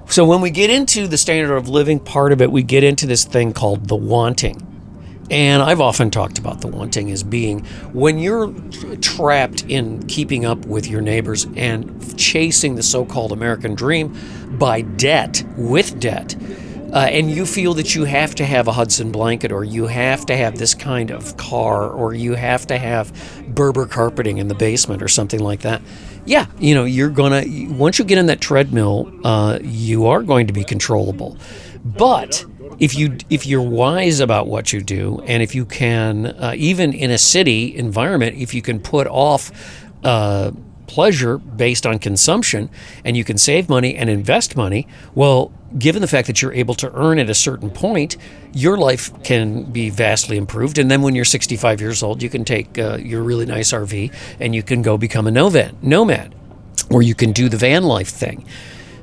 So 0.06 0.24
when 0.24 0.40
we 0.40 0.50
get 0.50 0.70
into 0.70 1.06
the 1.06 1.18
standard 1.18 1.54
of 1.54 1.68
living 1.68 2.00
part 2.00 2.32
of 2.32 2.40
it, 2.42 2.50
we 2.50 2.62
get 2.62 2.84
into 2.84 3.06
this 3.06 3.24
thing 3.24 3.52
called 3.52 3.88
the 3.88 3.96
wanting. 3.96 4.66
And 5.30 5.62
I've 5.62 5.80
often 5.80 6.10
talked 6.10 6.38
about 6.38 6.60
the 6.60 6.66
wanting 6.66 7.12
as 7.12 7.22
being 7.22 7.64
when 7.92 8.18
you're 8.18 8.52
trapped 9.00 9.62
in 9.68 10.04
keeping 10.08 10.44
up 10.44 10.66
with 10.66 10.88
your 10.88 11.00
neighbors 11.00 11.46
and 11.54 12.18
chasing 12.18 12.74
the 12.74 12.82
so 12.82 13.04
called 13.04 13.30
American 13.30 13.76
dream 13.76 14.16
by 14.58 14.80
debt, 14.80 15.44
with 15.56 16.00
debt, 16.00 16.34
uh, 16.92 17.08
and 17.10 17.30
you 17.30 17.46
feel 17.46 17.74
that 17.74 17.94
you 17.94 18.04
have 18.04 18.34
to 18.36 18.44
have 18.44 18.68
a 18.68 18.72
Hudson 18.72 19.12
blanket, 19.12 19.52
or 19.52 19.64
you 19.64 19.86
have 19.86 20.26
to 20.26 20.36
have 20.36 20.58
this 20.58 20.74
kind 20.74 21.10
of 21.10 21.36
car, 21.36 21.90
or 21.90 22.14
you 22.14 22.34
have 22.34 22.66
to 22.68 22.78
have 22.78 23.12
Berber 23.48 23.86
carpeting 23.86 24.38
in 24.38 24.48
the 24.48 24.54
basement, 24.54 25.02
or 25.02 25.08
something 25.08 25.40
like 25.40 25.60
that 25.60 25.82
yeah, 26.24 26.46
you 26.58 26.74
know, 26.74 26.84
you're 26.84 27.10
gonna 27.10 27.44
once 27.70 27.98
you 27.98 28.04
get 28.04 28.18
in 28.18 28.26
that 28.26 28.40
treadmill, 28.40 29.12
uh, 29.24 29.58
you 29.62 30.06
are 30.06 30.22
going 30.22 30.46
to 30.46 30.52
be 30.52 30.64
controllable. 30.64 31.36
But 31.84 32.44
if 32.78 32.96
you 32.96 33.16
if 33.30 33.46
you're 33.46 33.62
wise 33.62 34.20
about 34.20 34.46
what 34.46 34.72
you 34.72 34.80
do, 34.80 35.22
and 35.26 35.42
if 35.42 35.54
you 35.54 35.64
can, 35.64 36.26
uh, 36.26 36.52
even 36.56 36.92
in 36.92 37.10
a 37.10 37.18
city 37.18 37.74
environment, 37.76 38.36
if 38.36 38.54
you 38.54 38.62
can 38.62 38.80
put 38.80 39.06
off. 39.06 39.50
Uh, 40.02 40.52
pleasure 40.86 41.38
based 41.38 41.86
on 41.86 42.00
consumption 42.00 42.68
and 43.04 43.16
you 43.16 43.22
can 43.22 43.38
save 43.38 43.68
money 43.68 43.94
and 43.94 44.10
invest 44.10 44.56
money, 44.56 44.88
well, 45.14 45.52
given 45.78 46.02
the 46.02 46.08
fact 46.08 46.26
that 46.26 46.42
you're 46.42 46.52
able 46.52 46.74
to 46.74 46.92
earn 46.94 47.18
at 47.18 47.30
a 47.30 47.34
certain 47.34 47.70
point, 47.70 48.16
your 48.52 48.76
life 48.76 49.10
can 49.22 49.64
be 49.64 49.90
vastly 49.90 50.36
improved. 50.36 50.78
And 50.78 50.90
then 50.90 51.02
when 51.02 51.14
you're 51.14 51.24
65 51.24 51.80
years 51.80 52.02
old, 52.02 52.22
you 52.22 52.28
can 52.28 52.44
take 52.44 52.78
uh, 52.78 52.96
your 52.96 53.22
really 53.22 53.46
nice 53.46 53.72
RV 53.72 54.12
and 54.40 54.54
you 54.54 54.62
can 54.62 54.82
go 54.82 54.98
become 54.98 55.26
a 55.26 55.30
nomad, 55.30 56.34
or 56.90 57.02
you 57.02 57.14
can 57.14 57.32
do 57.32 57.48
the 57.48 57.56
van 57.56 57.84
life 57.84 58.08
thing 58.08 58.44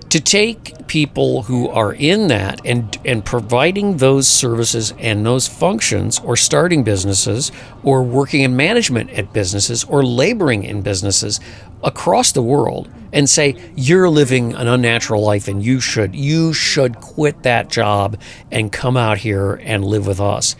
to 0.09 0.21
take 0.21 0.87
people 0.87 1.43
who 1.43 1.67
are 1.69 1.93
in 1.93 2.27
that 2.27 2.61
and 2.65 2.97
and 3.03 3.25
providing 3.25 3.97
those 3.97 4.27
services 4.27 4.93
and 4.99 5.25
those 5.25 5.47
functions 5.47 6.19
or 6.19 6.37
starting 6.37 6.83
businesses 6.83 7.51
or 7.83 8.03
working 8.03 8.41
in 8.41 8.55
management 8.55 9.09
at 9.11 9.33
businesses 9.33 9.83
or 9.83 10.05
laboring 10.05 10.63
in 10.63 10.81
businesses 10.81 11.39
across 11.83 12.31
the 12.31 12.41
world 12.41 12.89
and 13.13 13.29
say 13.29 13.55
you're 13.75 14.09
living 14.09 14.53
an 14.53 14.67
unnatural 14.67 15.23
life 15.23 15.47
and 15.47 15.63
you 15.63 15.79
should 15.79 16.15
you 16.15 16.53
should 16.53 16.97
quit 16.97 17.43
that 17.43 17.69
job 17.69 18.19
and 18.51 18.71
come 18.71 18.97
out 18.97 19.17
here 19.17 19.55
and 19.63 19.85
live 19.85 20.07
with 20.07 20.19
us. 20.19 20.55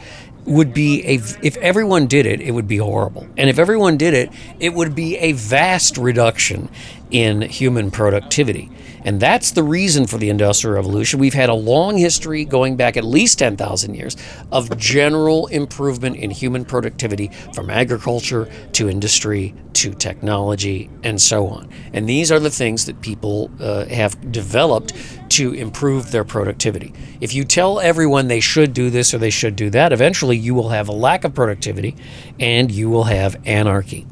Would 0.45 0.73
be 0.73 1.03
a 1.05 1.15
if 1.41 1.57
everyone 1.57 2.07
did 2.07 2.25
it 2.25 2.39
it 2.41 2.51
would 2.51 2.67
be 2.67 2.77
horrible. 2.77 3.27
And 3.37 3.49
if 3.49 3.59
everyone 3.59 3.97
did 3.97 4.13
it 4.13 4.31
it 4.59 4.73
would 4.73 4.95
be 4.95 5.17
a 5.17 5.33
vast 5.33 5.97
reduction 5.97 6.69
in 7.11 7.41
human 7.41 7.91
productivity 7.91 8.69
and 9.07 9.21
that's 9.21 9.51
the 9.51 9.63
reason 9.63 10.05
for 10.05 10.17
the 10.17 10.29
Industrial 10.29 10.75
Revolution. 10.75 11.17
We've 11.17 11.33
had 11.33 11.47
a 11.47 11.53
long 11.53 11.95
history, 11.95 12.43
going 12.43 12.75
back 12.75 12.97
at 12.97 13.05
least 13.05 13.39
10,000 13.39 13.95
years, 13.95 14.17
of 14.51 14.77
general 14.77 15.47
improvement 15.47 16.17
in 16.17 16.29
human 16.29 16.65
productivity 16.65 17.31
from 17.53 17.69
agriculture 17.69 18.49
to 18.73 18.89
industry 18.89 19.55
to 19.75 19.93
technology 19.93 20.89
and 21.03 21.21
so 21.21 21.47
on. 21.47 21.69
And 21.93 22.09
these 22.09 22.33
are 22.33 22.39
the 22.41 22.49
things 22.49 22.85
that 22.87 22.99
people 22.99 23.49
uh, 23.61 23.85
have 23.85 24.29
developed 24.29 24.91
to 25.29 25.53
improve 25.53 26.11
their 26.11 26.25
productivity. 26.25 26.93
If 27.21 27.33
you 27.33 27.45
tell 27.45 27.79
everyone 27.79 28.27
they 28.27 28.41
should 28.41 28.73
do 28.73 28.89
this 28.89 29.13
or 29.13 29.19
they 29.19 29.29
should 29.29 29.55
do 29.55 29.69
that, 29.69 29.93
eventually 29.93 30.35
you 30.35 30.53
will 30.53 30.67
have 30.67 30.89
a 30.89 30.93
lack 30.93 31.23
of 31.23 31.33
productivity 31.33 31.95
and 32.41 32.69
you 32.69 32.89
will 32.89 33.05
have 33.05 33.37
anarchy. 33.45 34.05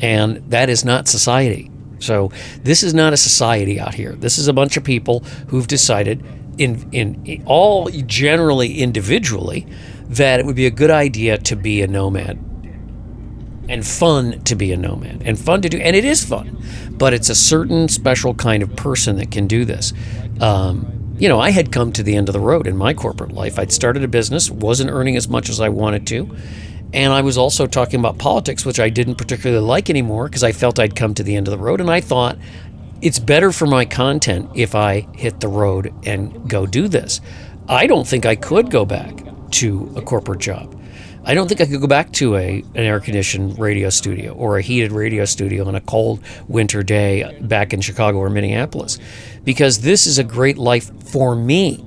And 0.00 0.48
that 0.50 0.70
is 0.70 0.84
not 0.84 1.08
society. 1.08 1.71
So 2.02 2.30
this 2.62 2.82
is 2.82 2.92
not 2.94 3.12
a 3.12 3.16
society 3.16 3.78
out 3.80 3.94
here. 3.94 4.12
This 4.12 4.38
is 4.38 4.48
a 4.48 4.52
bunch 4.52 4.76
of 4.76 4.84
people 4.84 5.20
who've 5.48 5.66
decided, 5.66 6.24
in 6.58 6.88
in 6.92 7.42
all 7.46 7.88
generally 7.88 8.80
individually, 8.80 9.66
that 10.08 10.40
it 10.40 10.46
would 10.46 10.56
be 10.56 10.66
a 10.66 10.70
good 10.70 10.90
idea 10.90 11.38
to 11.38 11.56
be 11.56 11.82
a 11.82 11.86
nomad 11.86 12.38
and 13.68 13.86
fun 13.86 14.40
to 14.42 14.54
be 14.54 14.72
a 14.72 14.76
nomad 14.76 15.22
and 15.24 15.38
fun 15.38 15.62
to 15.62 15.68
do 15.68 15.78
and 15.78 15.94
it 15.94 16.04
is 16.04 16.24
fun 16.24 16.60
but 16.90 17.14
it's 17.14 17.28
a 17.30 17.34
certain 17.34 17.88
special 17.88 18.34
kind 18.34 18.62
of 18.62 18.74
person 18.76 19.16
that 19.16 19.30
can 19.30 19.46
do 19.46 19.64
this 19.64 19.92
um, 20.40 21.14
you 21.16 21.28
know 21.28 21.38
i 21.38 21.50
had 21.50 21.70
come 21.70 21.92
to 21.92 22.02
the 22.02 22.16
end 22.16 22.28
of 22.28 22.32
the 22.32 22.40
road 22.40 22.66
in 22.66 22.76
my 22.76 22.92
corporate 22.92 23.32
life 23.32 23.58
i'd 23.58 23.72
started 23.72 24.02
a 24.02 24.08
business 24.08 24.50
wasn't 24.50 24.90
earning 24.90 25.16
as 25.16 25.28
much 25.28 25.48
as 25.48 25.60
i 25.60 25.68
wanted 25.68 26.06
to 26.06 26.36
and 26.92 27.12
I 27.12 27.22
was 27.22 27.38
also 27.38 27.66
talking 27.66 28.00
about 28.00 28.18
politics, 28.18 28.66
which 28.66 28.78
I 28.78 28.90
didn't 28.90 29.14
particularly 29.14 29.64
like 29.64 29.88
anymore 29.88 30.28
because 30.28 30.44
I 30.44 30.52
felt 30.52 30.78
I'd 30.78 30.94
come 30.94 31.14
to 31.14 31.22
the 31.22 31.36
end 31.36 31.48
of 31.48 31.52
the 31.52 31.58
road. 31.58 31.80
And 31.80 31.90
I 31.90 32.00
thought 32.00 32.36
it's 33.00 33.18
better 33.18 33.50
for 33.50 33.66
my 33.66 33.84
content 33.84 34.50
if 34.54 34.74
I 34.74 35.06
hit 35.14 35.40
the 35.40 35.48
road 35.48 35.92
and 36.04 36.48
go 36.48 36.66
do 36.66 36.88
this. 36.88 37.20
I 37.68 37.86
don't 37.86 38.06
think 38.06 38.26
I 38.26 38.36
could 38.36 38.70
go 38.70 38.84
back 38.84 39.24
to 39.52 39.92
a 39.96 40.02
corporate 40.02 40.40
job. 40.40 40.78
I 41.24 41.34
don't 41.34 41.46
think 41.46 41.60
I 41.60 41.66
could 41.66 41.80
go 41.80 41.86
back 41.86 42.12
to 42.14 42.36
a 42.36 42.58
an 42.74 42.84
air 42.84 42.98
conditioned 42.98 43.58
radio 43.58 43.90
studio 43.90 44.32
or 44.32 44.58
a 44.58 44.62
heated 44.62 44.90
radio 44.90 45.24
studio 45.24 45.66
on 45.68 45.76
a 45.76 45.80
cold 45.80 46.20
winter 46.48 46.82
day 46.82 47.38
back 47.40 47.72
in 47.72 47.80
Chicago 47.80 48.18
or 48.18 48.28
Minneapolis 48.28 48.98
because 49.44 49.80
this 49.80 50.06
is 50.06 50.18
a 50.18 50.24
great 50.24 50.58
life 50.58 50.90
for 51.04 51.36
me 51.36 51.84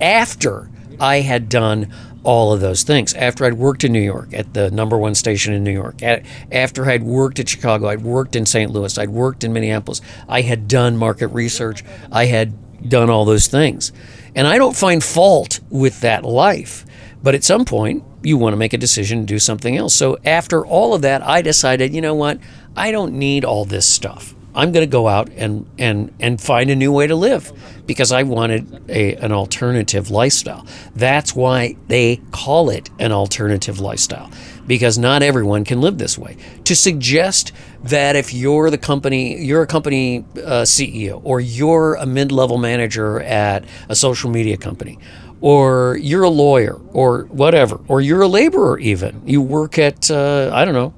after 0.00 0.70
I 0.98 1.20
had 1.20 1.50
done 1.50 1.92
all 2.22 2.52
of 2.52 2.60
those 2.60 2.82
things. 2.82 3.14
After 3.14 3.44
I'd 3.44 3.54
worked 3.54 3.84
in 3.84 3.92
New 3.92 4.00
York 4.00 4.32
at 4.32 4.54
the 4.54 4.70
number 4.70 4.98
one 4.98 5.14
station 5.14 5.54
in 5.54 5.64
New 5.64 5.72
York, 5.72 6.02
after 6.02 6.84
I'd 6.84 7.02
worked 7.02 7.38
at 7.38 7.48
Chicago, 7.48 7.88
I'd 7.88 8.02
worked 8.02 8.36
in 8.36 8.46
St. 8.46 8.70
Louis, 8.70 8.98
I'd 8.98 9.10
worked 9.10 9.44
in 9.44 9.52
Minneapolis, 9.52 10.00
I 10.28 10.42
had 10.42 10.68
done 10.68 10.96
market 10.96 11.28
research, 11.28 11.84
I 12.12 12.26
had 12.26 12.88
done 12.88 13.10
all 13.10 13.24
those 13.24 13.46
things. 13.46 13.92
And 14.34 14.46
I 14.46 14.58
don't 14.58 14.76
find 14.76 15.02
fault 15.02 15.60
with 15.70 16.00
that 16.00 16.24
life. 16.24 16.86
But 17.22 17.34
at 17.34 17.44
some 17.44 17.64
point, 17.64 18.04
you 18.22 18.38
want 18.38 18.52
to 18.52 18.56
make 18.56 18.72
a 18.72 18.78
decision 18.78 19.20
to 19.20 19.26
do 19.26 19.38
something 19.38 19.76
else. 19.76 19.94
So 19.94 20.18
after 20.24 20.64
all 20.64 20.94
of 20.94 21.02
that, 21.02 21.22
I 21.22 21.42
decided, 21.42 21.94
you 21.94 22.00
know 22.00 22.14
what? 22.14 22.38
I 22.76 22.92
don't 22.92 23.14
need 23.14 23.44
all 23.44 23.64
this 23.64 23.86
stuff. 23.86 24.34
I'm 24.54 24.72
going 24.72 24.84
to 24.84 24.90
go 24.90 25.06
out 25.06 25.30
and, 25.30 25.68
and, 25.78 26.12
and 26.18 26.40
find 26.40 26.70
a 26.70 26.76
new 26.76 26.92
way 26.92 27.06
to 27.06 27.14
live 27.14 27.52
because 27.86 28.10
I 28.10 28.24
wanted 28.24 28.90
a, 28.90 29.14
an 29.16 29.32
alternative 29.32 30.10
lifestyle. 30.10 30.66
That's 30.94 31.34
why 31.34 31.76
they 31.88 32.20
call 32.32 32.70
it 32.70 32.90
an 32.98 33.12
alternative 33.12 33.78
lifestyle 33.78 34.30
because 34.66 34.98
not 34.98 35.22
everyone 35.22 35.64
can 35.64 35.80
live 35.80 35.98
this 35.98 36.18
way. 36.18 36.36
To 36.64 36.74
suggest 36.74 37.52
that 37.84 38.16
if 38.16 38.32
you're 38.32 38.70
the 38.70 38.78
company, 38.78 39.40
you're 39.40 39.62
a 39.62 39.66
company 39.66 40.24
uh, 40.36 40.62
CEO 40.62 41.20
or 41.24 41.40
you're 41.40 41.94
a 41.94 42.06
mid 42.06 42.32
level 42.32 42.58
manager 42.58 43.20
at 43.20 43.64
a 43.88 43.94
social 43.94 44.30
media 44.30 44.56
company, 44.56 44.98
or 45.40 45.96
you're 46.00 46.24
a 46.24 46.30
lawyer 46.30 46.80
or 46.92 47.22
whatever, 47.24 47.80
or 47.88 48.00
you're 48.00 48.22
a 48.22 48.28
laborer 48.28 48.78
even, 48.78 49.22
you 49.26 49.40
work 49.40 49.78
at, 49.78 50.10
uh, 50.10 50.50
I 50.52 50.64
don't 50.64 50.74
know, 50.74 50.94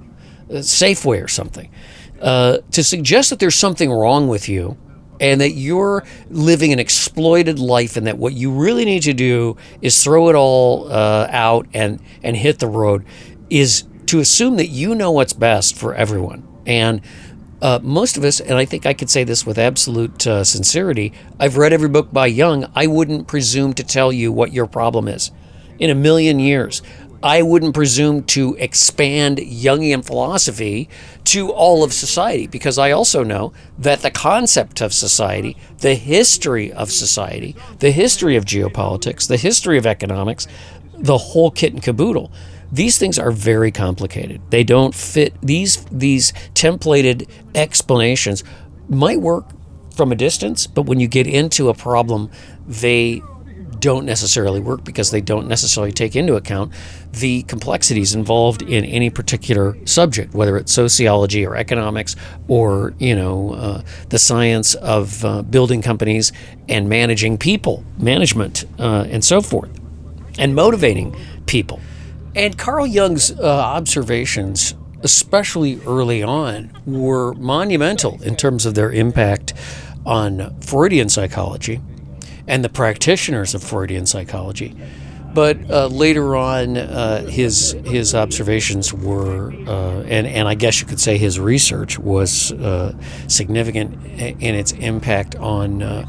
Safeway 0.50 1.22
or 1.22 1.28
something 1.28 1.70
uh, 2.22 2.58
to 2.70 2.84
suggest 2.84 3.30
that 3.30 3.38
there's 3.38 3.54
something 3.54 3.90
wrong 3.90 4.28
with 4.28 4.48
you 4.48 4.76
and 5.20 5.40
that 5.40 5.50
you're 5.50 6.04
living 6.30 6.72
an 6.72 6.78
exploited 6.78 7.58
life 7.58 7.96
and 7.96 8.06
that 8.06 8.18
what 8.18 8.32
you 8.32 8.50
really 8.50 8.84
need 8.84 9.02
to 9.02 9.12
do 9.12 9.56
is 9.80 10.02
throw 10.02 10.28
it 10.28 10.34
all 10.34 10.90
uh, 10.90 11.26
out 11.30 11.66
and, 11.74 12.00
and 12.22 12.36
hit 12.36 12.58
the 12.58 12.66
road 12.66 13.04
is 13.50 13.84
to 14.06 14.20
assume 14.20 14.56
that 14.56 14.68
you 14.68 14.94
know 14.94 15.10
what's 15.12 15.32
best 15.32 15.76
for 15.76 15.94
everyone. 15.94 16.46
And 16.66 17.02
uh, 17.60 17.78
most 17.82 18.16
of 18.16 18.24
us, 18.24 18.40
and 18.40 18.58
I 18.58 18.64
think 18.64 18.86
I 18.86 18.94
could 18.94 19.10
say 19.10 19.24
this 19.24 19.46
with 19.46 19.58
absolute 19.58 20.26
uh, 20.26 20.42
sincerity, 20.42 21.12
I've 21.38 21.56
read 21.56 21.72
every 21.72 21.88
book 21.88 22.12
by 22.12 22.26
Jung. 22.26 22.70
I 22.74 22.88
wouldn't 22.88 23.28
presume 23.28 23.72
to 23.74 23.84
tell 23.84 24.12
you 24.12 24.32
what 24.32 24.52
your 24.52 24.66
problem 24.66 25.06
is 25.06 25.30
in 25.78 25.90
a 25.90 25.94
million 25.94 26.38
years 26.38 26.82
I 27.22 27.42
wouldn't 27.42 27.74
presume 27.74 28.24
to 28.24 28.56
expand 28.58 29.38
Jungian 29.38 30.04
philosophy 30.04 30.88
to 31.24 31.50
all 31.50 31.84
of 31.84 31.92
society 31.92 32.46
because 32.46 32.78
I 32.78 32.90
also 32.90 33.22
know 33.22 33.52
that 33.78 34.00
the 34.00 34.10
concept 34.10 34.80
of 34.80 34.92
society, 34.92 35.56
the 35.78 35.94
history 35.94 36.72
of 36.72 36.90
society, 36.90 37.54
the 37.78 37.92
history 37.92 38.36
of 38.36 38.44
geopolitics, 38.44 39.28
the 39.28 39.36
history 39.36 39.78
of 39.78 39.86
economics, 39.86 40.46
the 40.94 41.18
whole 41.18 41.50
kit 41.50 41.72
and 41.72 41.82
caboodle 41.82 42.32
these 42.72 42.96
things 42.96 43.18
are 43.18 43.30
very 43.30 43.70
complicated. 43.70 44.40
They 44.48 44.64
don't 44.64 44.94
fit 44.94 45.34
these 45.42 45.84
these 45.92 46.32
templated 46.54 47.28
explanations 47.54 48.42
might 48.88 49.20
work 49.20 49.44
from 49.94 50.10
a 50.10 50.14
distance, 50.14 50.66
but 50.66 50.86
when 50.86 50.98
you 50.98 51.06
get 51.06 51.26
into 51.26 51.68
a 51.68 51.74
problem, 51.74 52.30
they 52.66 53.20
don't 53.78 54.06
necessarily 54.06 54.60
work 54.60 54.84
because 54.84 55.10
they 55.10 55.20
don't 55.20 55.48
necessarily 55.48 55.92
take 55.92 56.16
into 56.16 56.36
account 56.36 56.72
the 57.12 57.42
complexities 57.42 58.14
involved 58.14 58.62
in 58.62 58.84
any 58.84 59.10
particular 59.10 59.76
subject, 59.86 60.34
whether 60.34 60.56
it's 60.56 60.72
sociology 60.72 61.44
or 61.46 61.56
economics 61.56 62.16
or 62.48 62.94
you 62.98 63.14
know 63.14 63.52
uh, 63.54 63.82
the 64.08 64.18
science 64.18 64.74
of 64.76 65.24
uh, 65.24 65.42
building 65.42 65.82
companies 65.82 66.32
and 66.68 66.88
managing 66.88 67.38
people, 67.38 67.84
management, 67.98 68.64
uh, 68.78 69.06
and 69.10 69.24
so 69.24 69.40
forth, 69.40 69.70
and 70.38 70.54
motivating 70.54 71.14
people. 71.46 71.80
And 72.34 72.56
Carl 72.56 72.86
Jung's 72.86 73.30
uh, 73.30 73.44
observations, 73.44 74.74
especially 75.02 75.80
early 75.86 76.22
on, 76.22 76.72
were 76.86 77.34
monumental 77.34 78.22
in 78.22 78.36
terms 78.36 78.64
of 78.64 78.74
their 78.74 78.90
impact 78.90 79.52
on 80.06 80.58
Freudian 80.60 81.10
psychology 81.10 81.80
and 82.48 82.64
the 82.64 82.68
practitioners 82.68 83.54
of 83.54 83.62
Freudian 83.62 84.06
psychology. 84.06 84.74
But 85.34 85.70
uh, 85.70 85.86
later 85.86 86.36
on, 86.36 86.76
uh, 86.76 87.26
his 87.26 87.72
his 87.84 88.14
observations 88.14 88.92
were, 88.92 89.52
uh, 89.66 90.02
and 90.02 90.26
and 90.26 90.46
I 90.46 90.54
guess 90.54 90.80
you 90.80 90.86
could 90.86 91.00
say 91.00 91.16
his 91.16 91.40
research 91.40 91.98
was 91.98 92.52
uh, 92.52 92.94
significant 93.28 94.04
in 94.04 94.54
its 94.54 94.72
impact 94.72 95.34
on 95.36 95.82
uh, 95.82 96.04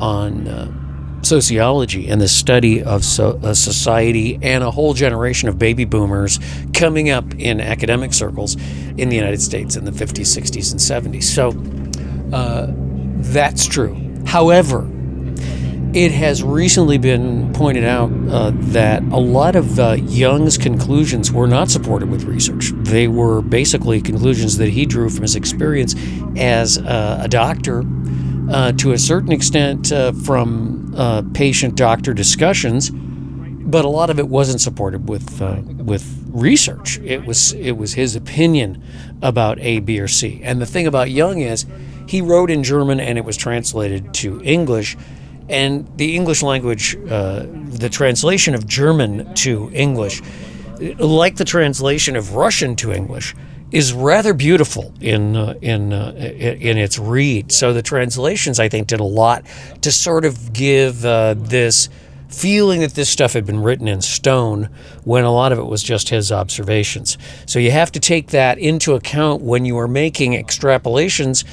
on 0.00 0.46
uh, 0.46 1.22
sociology 1.22 2.08
and 2.08 2.20
the 2.20 2.28
study 2.28 2.82
of 2.82 3.04
so, 3.04 3.40
society 3.54 4.38
and 4.40 4.62
a 4.62 4.70
whole 4.70 4.94
generation 4.94 5.48
of 5.48 5.58
baby 5.58 5.84
boomers 5.84 6.38
coming 6.72 7.10
up 7.10 7.34
in 7.34 7.60
academic 7.60 8.12
circles 8.12 8.54
in 8.96 9.08
the 9.08 9.16
United 9.16 9.42
States 9.42 9.76
in 9.76 9.84
the 9.84 9.90
50s, 9.90 10.38
60s, 10.38 10.70
and 10.70 11.14
70s. 11.14 11.24
So 11.24 11.52
that's 13.22 13.66
true. 13.66 13.96
However, 14.26 14.88
it 15.92 16.12
has 16.12 16.42
recently 16.42 16.98
been 16.98 17.52
pointed 17.52 17.84
out 17.84 18.10
uh, 18.28 18.52
that 18.54 19.02
a 19.04 19.18
lot 19.18 19.56
of 19.56 19.78
uh, 19.78 19.92
Jung's 19.92 20.56
conclusions 20.56 21.32
were 21.32 21.48
not 21.48 21.68
supported 21.68 22.08
with 22.10 22.24
research. 22.24 22.70
They 22.74 23.08
were 23.08 23.42
basically 23.42 24.00
conclusions 24.00 24.56
that 24.58 24.68
he 24.68 24.86
drew 24.86 25.10
from 25.10 25.22
his 25.22 25.34
experience 25.34 25.94
as 26.36 26.78
uh, 26.78 27.20
a 27.22 27.28
doctor 27.28 27.84
uh, 28.50 28.72
to 28.72 28.92
a 28.92 28.98
certain 28.98 29.32
extent 29.32 29.90
uh, 29.92 30.12
from 30.12 30.94
uh, 30.96 31.22
patient 31.34 31.76
doctor 31.76 32.14
discussions, 32.14 32.90
but 32.90 33.84
a 33.84 33.88
lot 33.88 34.10
of 34.10 34.18
it 34.18 34.28
wasn't 34.28 34.60
supported 34.60 35.08
with 35.08 35.40
with 35.78 36.20
research. 36.28 36.98
It 37.00 37.24
was 37.24 37.52
it 37.52 37.72
was 37.72 37.94
his 37.94 38.16
opinion 38.16 38.82
about 39.22 39.58
A, 39.60 39.80
B, 39.80 40.00
or 40.00 40.08
C. 40.08 40.40
And 40.42 40.60
the 40.60 40.66
thing 40.66 40.86
about 40.86 41.10
Jung 41.10 41.40
is, 41.40 41.66
he 42.08 42.20
wrote 42.20 42.50
in 42.50 42.62
German 42.62 43.00
and 43.00 43.18
it 43.18 43.24
was 43.24 43.36
translated 43.36 44.14
to 44.14 44.40
English. 44.42 44.96
And 45.50 45.86
the 45.96 46.14
English 46.14 46.42
language, 46.42 46.96
uh, 47.08 47.44
the 47.44 47.88
translation 47.88 48.54
of 48.54 48.66
German 48.66 49.34
to 49.34 49.70
English, 49.74 50.22
like 50.98 51.36
the 51.36 51.44
translation 51.44 52.16
of 52.16 52.34
Russian 52.34 52.76
to 52.76 52.92
English, 52.92 53.34
is 53.72 53.92
rather 53.92 54.34
beautiful 54.34 54.92
in 55.00 55.36
uh, 55.36 55.54
in 55.60 55.92
uh, 55.92 56.12
in 56.14 56.78
its 56.78 56.98
read. 56.98 57.52
So 57.52 57.72
the 57.72 57.82
translations, 57.82 58.58
I 58.58 58.68
think, 58.68 58.88
did 58.88 59.00
a 59.00 59.04
lot 59.04 59.44
to 59.82 59.92
sort 59.92 60.24
of 60.24 60.52
give 60.52 61.04
uh, 61.04 61.34
this 61.36 61.88
feeling 62.28 62.80
that 62.80 62.94
this 62.94 63.10
stuff 63.10 63.32
had 63.32 63.44
been 63.44 63.60
written 63.60 63.88
in 63.88 64.00
stone 64.00 64.68
when 65.04 65.24
a 65.24 65.32
lot 65.32 65.50
of 65.52 65.58
it 65.58 65.66
was 65.66 65.82
just 65.82 66.08
his 66.10 66.30
observations. 66.30 67.18
So 67.46 67.58
you 67.58 67.72
have 67.72 67.90
to 67.92 68.00
take 68.00 68.28
that 68.28 68.58
into 68.58 68.94
account 68.94 69.42
when 69.42 69.64
you 69.64 69.76
are 69.78 69.88
making 69.88 70.32
extrapolations. 70.32 71.44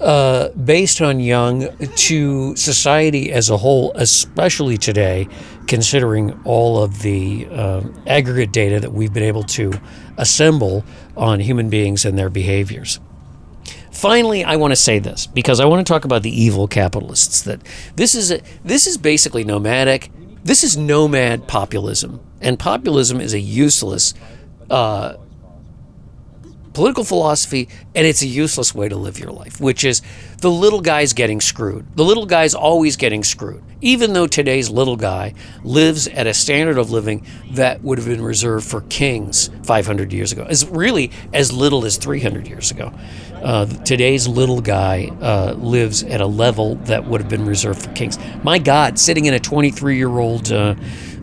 Uh, 0.00 0.48
based 0.52 1.02
on 1.02 1.20
Jung 1.20 1.68
to 1.76 2.56
society 2.56 3.30
as 3.30 3.50
a 3.50 3.58
whole, 3.58 3.92
especially 3.96 4.78
today, 4.78 5.28
considering 5.66 6.40
all 6.44 6.82
of 6.82 7.02
the 7.02 7.46
uh, 7.50 7.82
aggregate 8.06 8.50
data 8.50 8.80
that 8.80 8.92
we've 8.94 9.12
been 9.12 9.22
able 9.22 9.42
to 9.42 9.74
assemble 10.16 10.86
on 11.18 11.38
human 11.38 11.68
beings 11.68 12.06
and 12.06 12.18
their 12.18 12.30
behaviors. 12.30 12.98
Finally, 13.92 14.42
I 14.42 14.56
want 14.56 14.72
to 14.72 14.76
say 14.76 15.00
this 15.00 15.26
because 15.26 15.60
I 15.60 15.66
want 15.66 15.86
to 15.86 15.92
talk 15.92 16.06
about 16.06 16.22
the 16.22 16.30
evil 16.30 16.66
capitalists. 16.66 17.42
That 17.42 17.60
this 17.96 18.14
is 18.14 18.32
a, 18.32 18.40
this 18.64 18.86
is 18.86 18.96
basically 18.96 19.44
nomadic. 19.44 20.10
This 20.42 20.64
is 20.64 20.78
nomad 20.78 21.46
populism, 21.46 22.20
and 22.40 22.58
populism 22.58 23.20
is 23.20 23.34
a 23.34 23.40
useless 23.40 24.14
uh, 24.70 25.16
political 26.72 27.04
philosophy, 27.04 27.68
and 27.94 28.06
it's 28.06 28.22
a 28.22 28.26
useless 28.26 28.74
way 28.74 28.88
to 28.88 28.96
live 28.96 29.18
your 29.18 29.32
life, 29.32 29.60
which 29.60 29.84
is 29.84 30.02
the 30.40 30.50
little 30.50 30.80
guy's 30.80 31.12
getting 31.12 31.40
screwed. 31.40 31.84
The 31.96 32.04
little 32.04 32.26
guy's 32.26 32.54
always 32.54 32.96
getting 32.96 33.24
screwed, 33.24 33.62
even 33.80 34.12
though 34.12 34.26
today's 34.26 34.70
little 34.70 34.96
guy 34.96 35.34
lives 35.64 36.06
at 36.08 36.26
a 36.26 36.34
standard 36.34 36.78
of 36.78 36.90
living 36.90 37.26
that 37.52 37.82
would 37.82 37.98
have 37.98 38.06
been 38.06 38.22
reserved 38.22 38.66
for 38.66 38.82
kings 38.82 39.50
500 39.64 40.12
years 40.12 40.32
ago, 40.32 40.46
as 40.48 40.66
really 40.68 41.10
as 41.32 41.52
little 41.52 41.84
as 41.84 41.96
300 41.96 42.46
years 42.46 42.70
ago. 42.70 42.92
Uh, 43.42 43.66
today's 43.66 44.28
little 44.28 44.60
guy 44.60 45.10
uh, 45.20 45.54
lives 45.54 46.04
at 46.04 46.20
a 46.20 46.26
level 46.26 46.76
that 46.76 47.04
would 47.04 47.20
have 47.20 47.30
been 47.30 47.46
reserved 47.46 47.82
for 47.82 47.90
kings. 47.92 48.18
My 48.44 48.58
God, 48.58 48.98
sitting 48.98 49.24
in 49.24 49.34
a 49.34 49.40
23 49.40 49.96
year 49.96 50.18
old 50.18 50.52
uh, 50.52 50.74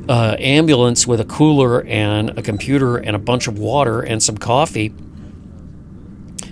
uh, 0.10 0.36
ambulance 0.40 1.06
with 1.06 1.20
a 1.20 1.26
cooler 1.26 1.84
and 1.84 2.38
a 2.38 2.42
computer 2.42 2.98
and 2.98 3.16
a 3.16 3.20
bunch 3.20 3.48
of 3.48 3.60
water 3.60 4.02
and 4.02 4.22
some 4.22 4.38
coffee 4.38 4.94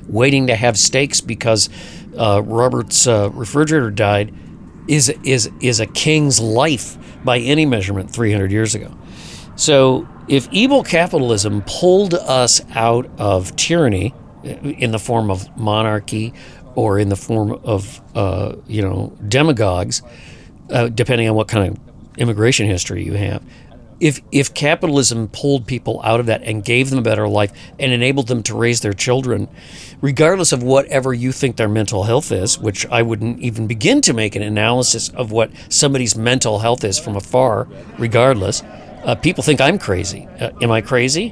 waiting 0.07 0.47
to 0.47 0.55
have 0.55 0.77
steaks 0.77 1.21
because 1.21 1.69
uh, 2.17 2.41
Robert's 2.43 3.07
uh, 3.07 3.29
refrigerator 3.33 3.91
died 3.91 4.33
is 4.87 5.09
is 5.23 5.49
is 5.61 5.79
a 5.79 5.87
king's 5.87 6.39
life 6.39 6.97
by 7.23 7.39
any 7.39 7.65
measurement 7.65 8.11
300 8.11 8.51
years 8.51 8.75
ago. 8.75 8.95
So 9.55 10.07
if 10.27 10.47
evil 10.51 10.83
capitalism 10.83 11.63
pulled 11.65 12.13
us 12.13 12.61
out 12.75 13.09
of 13.17 13.55
tyranny 13.55 14.13
in 14.43 14.91
the 14.91 14.99
form 14.99 15.31
of 15.31 15.55
monarchy 15.57 16.33
or 16.75 16.99
in 16.99 17.09
the 17.09 17.15
form 17.15 17.53
of 17.63 18.01
uh, 18.15 18.55
you 18.67 18.81
know 18.81 19.15
demagogues, 19.27 20.01
uh, 20.69 20.89
depending 20.89 21.29
on 21.29 21.35
what 21.35 21.47
kind 21.47 21.69
of 21.69 21.79
immigration 22.17 22.67
history 22.67 23.03
you 23.03 23.13
have, 23.13 23.43
if 23.99 24.21
if 24.31 24.53
capitalism 24.53 25.27
pulled 25.29 25.65
people 25.67 26.01
out 26.03 26.19
of 26.19 26.25
that 26.25 26.43
and 26.43 26.63
gave 26.63 26.89
them 26.89 26.99
a 26.99 27.01
better 27.01 27.27
life 27.27 27.51
and 27.79 27.91
enabled 27.91 28.27
them 28.27 28.43
to 28.43 28.55
raise 28.55 28.81
their 28.81 28.93
children 28.93 29.47
regardless 30.01 30.51
of 30.51 30.61
whatever 30.61 31.13
you 31.13 31.31
think 31.31 31.55
their 31.55 31.69
mental 31.69 32.03
health 32.03 32.31
is 32.31 32.59
which 32.59 32.85
I 32.87 33.01
wouldn't 33.01 33.39
even 33.39 33.67
begin 33.67 34.01
to 34.01 34.13
make 34.13 34.35
an 34.35 34.41
analysis 34.41 35.09
of 35.09 35.31
what 35.31 35.51
somebody's 35.69 36.15
mental 36.15 36.59
health 36.59 36.83
is 36.83 36.99
from 36.99 37.15
afar 37.15 37.67
regardless 37.97 38.61
uh, 39.03 39.13
people 39.13 39.43
think 39.43 39.61
I'm 39.61 39.77
crazy. 39.77 40.27
Uh, 40.39 40.49
am 40.63 40.71
I 40.71 40.81
crazy? 40.81 41.31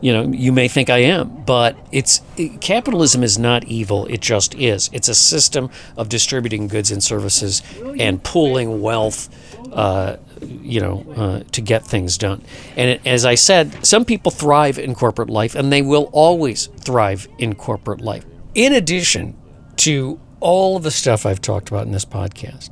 You 0.00 0.12
know 0.12 0.28
you 0.28 0.52
may 0.52 0.68
think 0.68 0.88
I 0.88 0.98
am 0.98 1.42
but 1.44 1.76
it's 1.90 2.22
it, 2.36 2.60
capitalism 2.60 3.22
is 3.22 3.38
not 3.38 3.64
evil. 3.64 4.06
It 4.06 4.20
just 4.20 4.54
is. 4.54 4.88
It's 4.92 5.08
a 5.08 5.14
system 5.14 5.70
of 5.96 6.08
distributing 6.08 6.68
goods 6.68 6.90
and 6.92 7.02
services 7.02 7.62
and 7.98 8.22
pooling 8.22 8.80
wealth 8.80 9.28
uh, 9.72 10.16
you 10.42 10.80
know, 10.80 11.04
uh, 11.16 11.42
to 11.52 11.60
get 11.60 11.86
things 11.86 12.18
done. 12.18 12.42
And 12.76 13.00
as 13.06 13.24
I 13.24 13.34
said, 13.34 13.84
some 13.86 14.04
people 14.04 14.30
thrive 14.30 14.78
in 14.78 14.94
corporate 14.94 15.30
life, 15.30 15.54
and 15.54 15.72
they 15.72 15.82
will 15.82 16.10
always 16.12 16.66
thrive 16.66 17.28
in 17.38 17.54
corporate 17.54 18.00
life. 18.00 18.24
In 18.54 18.72
addition 18.72 19.36
to 19.76 20.20
all 20.40 20.76
of 20.76 20.82
the 20.82 20.90
stuff 20.90 21.26
I've 21.26 21.40
talked 21.40 21.68
about 21.68 21.86
in 21.86 21.92
this 21.92 22.04
podcast, 22.04 22.70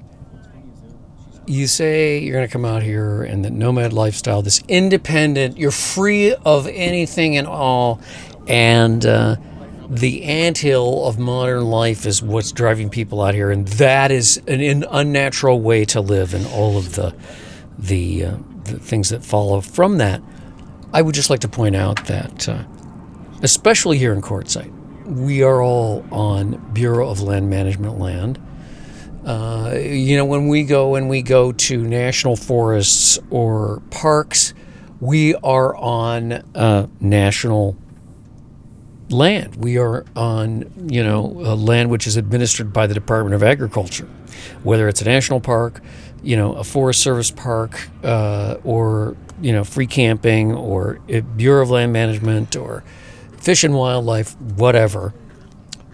you 1.46 1.66
say 1.66 2.18
you're 2.18 2.34
going 2.34 2.46
to 2.46 2.52
come 2.52 2.64
out 2.64 2.82
here 2.82 3.22
and 3.22 3.44
the 3.44 3.50
nomad 3.50 3.92
lifestyle, 3.92 4.42
this 4.42 4.62
independent, 4.66 5.56
you're 5.56 5.70
free 5.70 6.34
of 6.34 6.66
anything 6.66 7.36
and 7.36 7.46
all, 7.46 8.00
and 8.48 9.06
uh, 9.06 9.36
the 9.88 10.24
anthill 10.24 11.06
of 11.06 11.18
modern 11.18 11.64
life 11.64 12.06
is 12.06 12.20
what's 12.20 12.50
driving 12.50 12.90
people 12.90 13.22
out 13.22 13.34
here, 13.34 13.50
and 13.50 13.68
that 13.68 14.10
is 14.10 14.38
an 14.48 14.84
unnatural 14.90 15.60
way 15.60 15.84
to 15.84 16.00
live, 16.00 16.34
and 16.34 16.46
all 16.48 16.76
of 16.76 16.96
the 16.96 17.14
the, 17.78 18.24
uh, 18.24 18.36
the 18.64 18.78
things 18.78 19.10
that 19.10 19.24
follow 19.24 19.60
from 19.60 19.98
that, 19.98 20.22
I 20.92 21.02
would 21.02 21.14
just 21.14 21.30
like 21.30 21.40
to 21.40 21.48
point 21.48 21.76
out 21.76 22.06
that, 22.06 22.48
uh, 22.48 22.64
especially 23.42 23.98
here 23.98 24.12
in 24.12 24.22
Quartzsite, 24.22 24.72
we 25.06 25.42
are 25.42 25.62
all 25.62 26.04
on 26.10 26.72
Bureau 26.72 27.08
of 27.08 27.20
Land 27.20 27.48
Management 27.48 27.98
land. 27.98 28.40
Uh, 29.24 29.74
you 29.76 30.16
know, 30.16 30.24
when 30.24 30.48
we 30.48 30.62
go 30.62 30.94
and 30.94 31.08
we 31.08 31.22
go 31.22 31.52
to 31.52 31.82
national 31.82 32.36
forests 32.36 33.18
or 33.30 33.82
parks 33.90 34.54
we 35.00 35.34
are 35.36 35.76
on 35.76 36.32
uh, 36.32 36.86
national 37.00 37.76
land. 39.10 39.56
We 39.56 39.78
are 39.78 40.04
on, 40.14 40.72
you 40.90 41.04
know, 41.04 41.22
land 41.22 41.90
which 41.90 42.06
is 42.06 42.16
administered 42.16 42.72
by 42.72 42.86
the 42.86 42.94
Department 42.94 43.34
of 43.34 43.42
Agriculture, 43.42 44.08
whether 44.62 44.88
it's 44.88 45.00
a 45.02 45.04
national 45.04 45.40
park, 45.40 45.82
you 46.22 46.36
know, 46.36 46.54
a 46.54 46.64
Forest 46.64 47.02
Service 47.02 47.30
park, 47.30 47.88
uh, 48.02 48.56
or 48.64 49.16
you 49.40 49.52
know, 49.52 49.64
free 49.64 49.86
camping, 49.86 50.52
or 50.52 50.98
Bureau 51.36 51.62
of 51.62 51.70
Land 51.70 51.92
Management, 51.92 52.56
or 52.56 52.82
Fish 53.38 53.64
and 53.64 53.74
Wildlife, 53.74 54.34
whatever. 54.40 55.12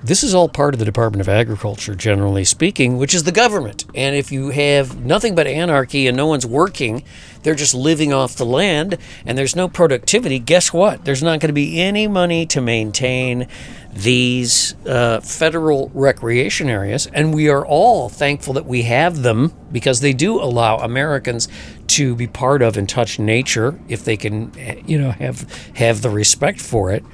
This 0.04 0.24
is 0.24 0.34
all 0.34 0.48
part 0.48 0.74
of 0.74 0.80
the 0.80 0.84
Department 0.84 1.20
of 1.20 1.28
Agriculture, 1.28 1.94
generally 1.94 2.42
speaking, 2.42 2.98
which 2.98 3.14
is 3.14 3.22
the 3.22 3.30
government. 3.30 3.84
And 3.94 4.16
if 4.16 4.32
you 4.32 4.50
have 4.50 5.04
nothing 5.04 5.36
but 5.36 5.46
anarchy 5.46 6.08
and 6.08 6.16
no 6.16 6.26
one's 6.26 6.44
working, 6.44 7.04
they're 7.44 7.54
just 7.54 7.72
living 7.72 8.12
off 8.12 8.34
the 8.34 8.44
land 8.44 8.98
and 9.24 9.38
there's 9.38 9.54
no 9.54 9.68
productivity, 9.68 10.40
guess 10.40 10.72
what? 10.72 11.04
There's 11.04 11.22
not 11.22 11.38
going 11.38 11.50
to 11.50 11.52
be 11.52 11.80
any 11.80 12.08
money 12.08 12.46
to 12.46 12.60
maintain 12.60 13.46
these 13.92 14.74
uh, 14.86 15.20
federal 15.20 15.92
recreation 15.94 16.68
areas. 16.68 17.06
And 17.06 17.32
we 17.32 17.48
are 17.48 17.64
all 17.64 18.08
thankful 18.08 18.54
that 18.54 18.66
we 18.66 18.82
have 18.82 19.22
them 19.22 19.52
because 19.70 20.00
they 20.00 20.12
do 20.12 20.40
allow 20.40 20.78
Americans 20.78 21.46
to 21.88 22.16
be 22.16 22.26
part 22.26 22.60
of 22.62 22.76
and 22.76 22.88
touch 22.88 23.20
nature 23.20 23.78
if 23.86 24.04
they 24.04 24.16
can, 24.16 24.52
you 24.84 24.98
know, 24.98 25.12
have 25.12 25.72
have 25.76 26.02
the 26.02 26.10
respect 26.10 26.60
for 26.60 26.90
it. 26.90 27.04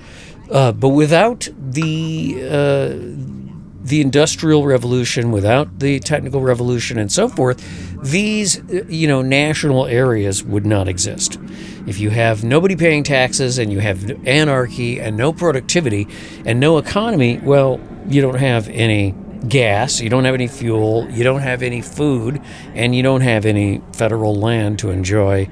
Uh, 0.50 0.72
but 0.72 0.88
without 0.88 1.48
the 1.56 2.36
uh, 2.42 3.28
the 3.82 4.00
industrial 4.00 4.66
revolution, 4.66 5.30
without 5.30 5.78
the 5.78 5.98
technical 6.00 6.40
revolution, 6.42 6.98
and 6.98 7.10
so 7.10 7.28
forth, 7.28 7.62
these 8.02 8.62
you 8.88 9.06
know 9.06 9.22
national 9.22 9.86
areas 9.86 10.42
would 10.44 10.66
not 10.66 10.88
exist. 10.88 11.38
If 11.86 11.98
you 11.98 12.10
have 12.10 12.44
nobody 12.44 12.76
paying 12.76 13.02
taxes 13.02 13.58
and 13.58 13.72
you 13.72 13.80
have 13.80 14.26
anarchy 14.26 15.00
and 15.00 15.16
no 15.16 15.32
productivity 15.32 16.06
and 16.44 16.60
no 16.60 16.78
economy, 16.78 17.40
well, 17.42 17.80
you 18.06 18.20
don't 18.20 18.38
have 18.38 18.68
any 18.68 19.14
gas, 19.48 20.00
you 20.00 20.10
don't 20.10 20.24
have 20.24 20.34
any 20.34 20.48
fuel, 20.48 21.08
you 21.10 21.24
don't 21.24 21.40
have 21.40 21.62
any 21.62 21.80
food, 21.80 22.42
and 22.74 22.94
you 22.94 23.02
don't 23.02 23.20
have 23.20 23.46
any 23.46 23.80
federal 23.92 24.34
land 24.34 24.78
to 24.80 24.90
enjoy 24.90 25.48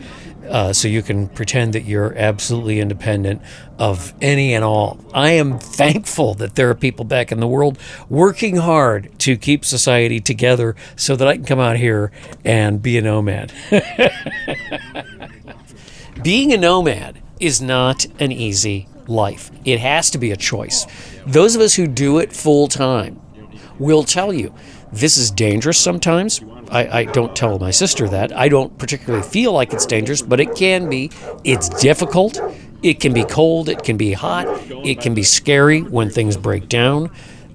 uh, 0.49 0.73
so 0.73 0.89
you 0.89 1.03
can 1.03 1.29
pretend 1.29 1.73
that 1.73 1.85
you're 1.85 2.17
absolutely 2.17 2.81
independent 2.81 3.43
of 3.79 4.15
any 4.21 4.55
and 4.55 4.65
all. 4.65 4.99
I 5.13 5.31
am 5.33 5.59
thankful 5.59 6.35
that 6.35 6.55
there 6.55 6.71
are 6.71 6.75
people 6.75 7.05
back 7.05 7.33
in 7.33 7.41
the 7.41 7.47
world 7.47 7.79
working 8.09 8.57
hard 8.57 9.19
to 9.21 9.37
keep 9.37 9.65
society 9.65 10.21
together 10.21 10.77
so 10.97 11.17
that 11.17 11.29
I 11.29 11.37
can 11.37 11.45
come 11.45 11.61
out 11.61 11.77
here 11.77 12.13
and 12.45 12.81
be 12.83 12.97
a 12.99 13.03
nomad. 13.03 13.53
Being 16.23 16.53
a 16.53 16.57
nomad 16.57 17.21
is 17.39 17.61
not 17.61 18.07
an 18.19 18.33
easy 18.33 18.89
life, 19.07 19.51
it 19.65 19.79
has 19.79 20.11
to 20.11 20.19
be 20.19 20.31
a 20.31 20.37
choice. 20.37 20.87
Those 21.27 21.55
of 21.55 21.61
us 21.61 21.75
who 21.75 21.87
do 21.87 22.19
it 22.19 22.33
full 22.33 22.69
time 22.69 23.21
will 23.79 24.05
tell 24.05 24.33
you 24.33 24.55
this 24.93 25.17
is 25.17 25.31
dangerous 25.31 25.79
sometimes. 25.79 26.41
I, 26.71 27.01
I, 27.01 27.05
don't 27.05 27.35
tell 27.35 27.59
my 27.59 27.71
sister 27.71 28.09
that. 28.09 28.37
I 28.37 28.49
don't 28.49 28.77
particularly 28.79 29.27
feel 29.27 29.53
like 29.53 29.73
it's 29.73 29.87
dangerous, 29.87 30.23
but 30.23 30.41
it 30.41 30.55
can 30.55 30.89
be. 30.89 31.11
It's 31.45 31.69
difficult. 31.69 32.39
It 32.83 33.01
can 33.01 33.13
be 33.13 33.25
cold. 33.25 33.69
It 33.69 33.83
can 33.83 33.97
be 33.97 34.13
hot. 34.13 34.47
It 34.71 35.01
can 35.01 35.15
be 35.15 35.23
scary 35.23 35.83
when 35.83 36.11
things 36.11 36.37
break 36.37 36.69
down. 36.69 37.11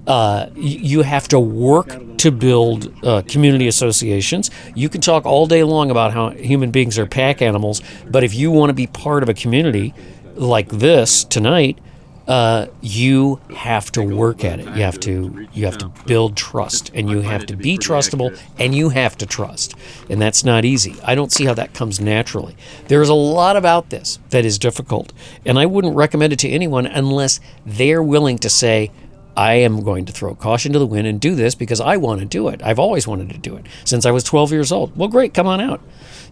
Uh, 0.08 0.50
you 0.56 1.04
have 1.04 1.28
to 1.28 1.40
work 1.40 2.18
to 2.18 2.32
build 2.32 2.94
uh, 3.06 3.22
community 3.28 3.68
associations. 3.68 4.50
You 4.76 4.90
can 4.90 5.00
talk 5.00 5.26
all 5.26 5.46
day 5.46 5.64
long 5.64 5.92
about 5.92 6.12
how 6.12 6.32
human 6.32 6.72
beings 6.72 6.98
are 6.98 7.06
pack 7.06 7.42
animals, 7.42 7.82
but 8.10 8.24
if 8.24 8.34
you 8.34 8.52
want 8.52 8.72
to 8.72 8.74
be 8.74 8.88
part 8.88 9.24
of 9.24 9.30
a 9.30 9.34
community 9.34 9.94
like 10.36 10.70
this 10.70 11.24
tonight, 11.24 11.78
uh, 12.28 12.68
you 12.82 13.40
have 13.56 13.92
to 13.92 14.04
work 14.04 14.46
at 14.46 14.60
it. 14.60 14.66
You 14.68 14.84
have 14.84 15.00
to 15.02 15.48
you 15.54 15.66
have 15.66 15.78
to 15.80 15.92
build 16.06 16.38
trust, 16.38 16.92
and 16.94 17.10
you 17.10 17.22
have 17.22 17.46
to 17.48 17.56
be 17.56 17.78
trustable, 17.78 18.38
and 18.60 18.76
you 18.76 18.90
have 18.90 19.18
to 19.18 19.26
trust, 19.26 19.76
and 20.10 20.22
that's 20.22 20.44
not 20.44 20.64
easy. 20.64 20.96
I 21.04 21.16
don't 21.16 21.32
see 21.32 21.46
how 21.46 21.54
that 21.56 21.74
comes 21.74 22.00
naturally. 22.00 22.56
There's 22.88 23.10
a 23.10 23.16
lot 23.16 23.58
about 23.58 23.90
this 23.90 24.20
that 24.30 24.46
is 24.46 24.60
difficult, 24.60 25.14
and 25.46 25.58
I 25.58 25.66
wouldn't 25.66 25.96
recommend 25.96 26.34
it 26.34 26.40
to 26.40 26.50
anyone 26.50 26.86
unless 26.86 27.40
they're 27.66 28.04
willing 28.04 28.38
to 28.40 28.50
say. 28.50 28.92
I 29.38 29.54
am 29.54 29.82
going 29.82 30.04
to 30.06 30.12
throw 30.12 30.36
caution 30.36 30.74
to 30.74 30.80
the 30.80 30.86
wind 30.86 31.08
and 31.08 31.20
do 31.20 31.36
this 31.36 31.56
because 31.56 31.80
I 31.80 31.96
want 31.96 32.20
to 32.20 32.26
do 32.26 32.50
it. 32.50 32.62
I've 32.62 32.80
always 32.80 33.08
wanted 33.08 33.30
to 33.30 33.38
do 33.38 33.56
it 33.56 33.66
since 33.86 34.06
I 34.06 34.12
was 34.12 34.26
12 34.26 34.52
years 34.52 34.74
old. 34.74 34.96
Well, 34.98 35.08
great, 35.08 35.34
come 35.34 35.48
on 35.48 35.62
out. 35.62 35.82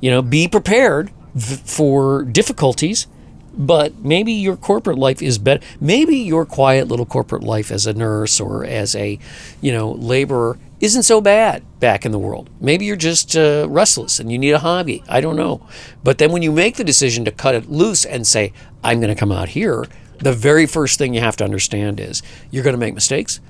You 0.02 0.12
know, 0.12 0.22
be 0.22 0.50
prepared 0.50 1.10
for 1.38 2.24
difficulties 2.24 3.08
but 3.60 4.00
maybe 4.00 4.32
your 4.32 4.56
corporate 4.56 4.98
life 4.98 5.22
is 5.22 5.38
better. 5.38 5.64
Maybe 5.82 6.16
your 6.16 6.46
quiet 6.46 6.88
little 6.88 7.06
corporate 7.06 7.44
life 7.44 7.72
as 7.72 7.86
a 7.86 7.94
nurse 7.94 8.40
or 8.40 8.66
as 8.66 8.96
a, 8.96 9.20
you 9.60 9.74
know, 9.74 9.92
laborer 9.92 10.58
isn't 10.80 11.04
so 11.04 11.20
bad 11.20 11.62
back 11.82 12.06
in 12.06 12.14
the 12.14 12.18
world. 12.18 12.50
Maybe 12.62 12.86
you're 12.86 12.96
just 12.96 13.36
uh, 13.36 13.68
restless 13.70 14.18
and 14.18 14.32
you 14.32 14.38
need 14.38 14.52
a 14.52 14.60
hobby. 14.60 15.04
I 15.10 15.20
don't 15.20 15.36
know. 15.36 15.68
But 16.06 16.20
then 16.20 16.32
when 16.32 16.42
you 16.42 16.54
make 16.54 16.78
the 16.78 16.86
decision 16.86 17.26
to 17.26 17.32
cut 17.32 17.54
it 17.54 17.70
loose 17.70 18.06
and 18.06 18.26
say, 18.26 18.54
I'm 18.82 19.02
going 19.02 19.14
to 19.14 19.20
come 19.20 19.32
out 19.32 19.50
here, 19.50 19.86
the 20.20 20.32
very 20.32 20.66
first 20.66 20.98
thing 20.98 21.14
you 21.14 21.20
have 21.20 21.36
to 21.38 21.44
understand 21.44 22.00
is 22.00 22.24
you're 22.50 22.64
going 22.64 22.76
to 22.76 22.80
make 22.80 22.94
mistakes. 22.94 23.42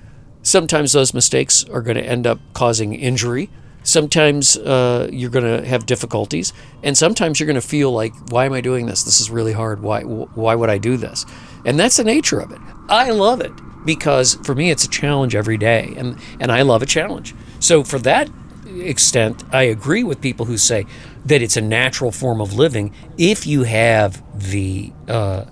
Sometimes 0.42 0.94
those 0.94 1.14
mistakes 1.14 1.64
are 1.66 1.84
going 1.84 1.98
to 1.98 2.06
end 2.06 2.26
up 2.26 2.40
causing 2.54 2.96
injury 2.96 3.52
sometimes 3.84 4.58
uh, 4.58 5.10
you're 5.12 5.30
going 5.30 5.62
to 5.62 5.68
have 5.68 5.86
difficulties 5.86 6.54
and 6.84 6.98
sometimes 6.98 7.40
you're 7.40 7.48
going 7.48 7.56
to 7.56 7.68
feel 7.68 7.92
like 7.92 8.14
why 8.32 8.46
am 8.46 8.54
i 8.54 8.62
doing 8.62 8.86
this? 8.86 9.04
This 9.04 9.20
is 9.20 9.30
really 9.30 9.54
hard. 9.54 9.82
Why 9.82 10.02
why 10.02 10.56
would 10.56 10.70
i 10.70 10.78
do 10.78 10.98
this? 10.98 11.26
And 11.66 11.80
that's 11.80 11.98
the 11.98 12.04
nature 12.04 12.40
of 12.40 12.52
it. 12.52 12.60
I 12.88 13.12
love 13.12 13.42
it 13.42 13.52
because 13.86 14.36
for 14.44 14.56
me 14.56 14.72
it's 14.72 14.84
a 14.84 14.90
challenge 14.90 15.36
every 15.36 15.58
day 15.58 15.94
and 15.98 16.18
and 16.40 16.52
i 16.52 16.62
love 16.62 16.82
a 16.82 16.86
challenge. 16.86 17.34
So 17.60 17.84
for 17.84 18.00
that 18.00 18.30
extent 18.78 19.44
i 19.52 19.64
agree 19.64 20.04
with 20.04 20.22
people 20.22 20.46
who 20.46 20.58
say 20.58 20.86
that 21.26 21.42
it's 21.42 21.58
a 21.58 21.62
natural 21.62 22.12
form 22.12 22.40
of 22.40 22.54
living 22.54 22.94
if 23.18 23.48
you 23.48 23.64
have 23.64 24.22
the 24.52 24.92
uh, 25.08 25.46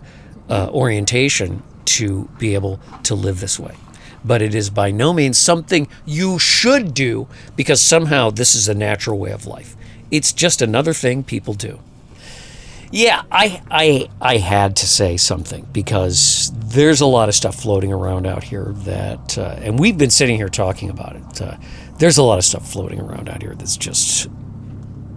uh, 0.50 0.70
orientation 0.72 1.64
to 1.86 2.30
be 2.38 2.54
able 2.54 2.80
to 3.04 3.16
live 3.16 3.40
this 3.40 3.60
way 3.60 3.76
but 4.28 4.42
it 4.42 4.54
is 4.54 4.70
by 4.70 4.92
no 4.92 5.14
means 5.14 5.38
something 5.38 5.88
you 6.06 6.38
should 6.38 6.94
do 6.94 7.28
because 7.56 7.82
somehow 7.82 8.30
this 8.30 8.54
is 8.54 8.68
a 8.68 8.76
natural 8.76 9.18
way 9.18 9.32
of 9.32 9.48
life. 9.48 9.76
It's 10.12 10.34
just 10.34 10.62
another 10.62 10.94
thing 10.94 11.24
people 11.24 11.54
do. 11.54 11.80
Yeah, 12.90 13.24
I, 13.32 13.62
I, 13.70 14.10
I 14.22 14.38
had 14.38 14.78
to 14.78 14.88
say 14.88 15.18
something 15.18 15.68
because 15.74 16.52
there's 16.56 17.02
a 17.02 17.06
lot 17.06 17.28
of 17.28 17.36
stuff 17.36 17.56
floating 17.56 17.92
around 17.92 18.26
out 18.26 18.44
here 18.44 18.74
that, 18.86 19.38
uh, 19.38 19.58
and 19.62 19.78
we've 19.78 19.98
been 19.98 20.10
sitting 20.10 20.38
here 20.38 20.48
talking 20.48 20.90
about 20.90 21.18
it. 21.18 21.42
Uh, 21.42 21.58
there's 21.98 22.18
a 22.18 22.24
lot 22.24 22.38
of 22.38 22.46
stuff 22.46 22.70
floating 22.70 23.02
around 23.02 23.28
out 23.28 23.42
here 23.42 23.56
that's 23.56 23.76
just 23.76 24.30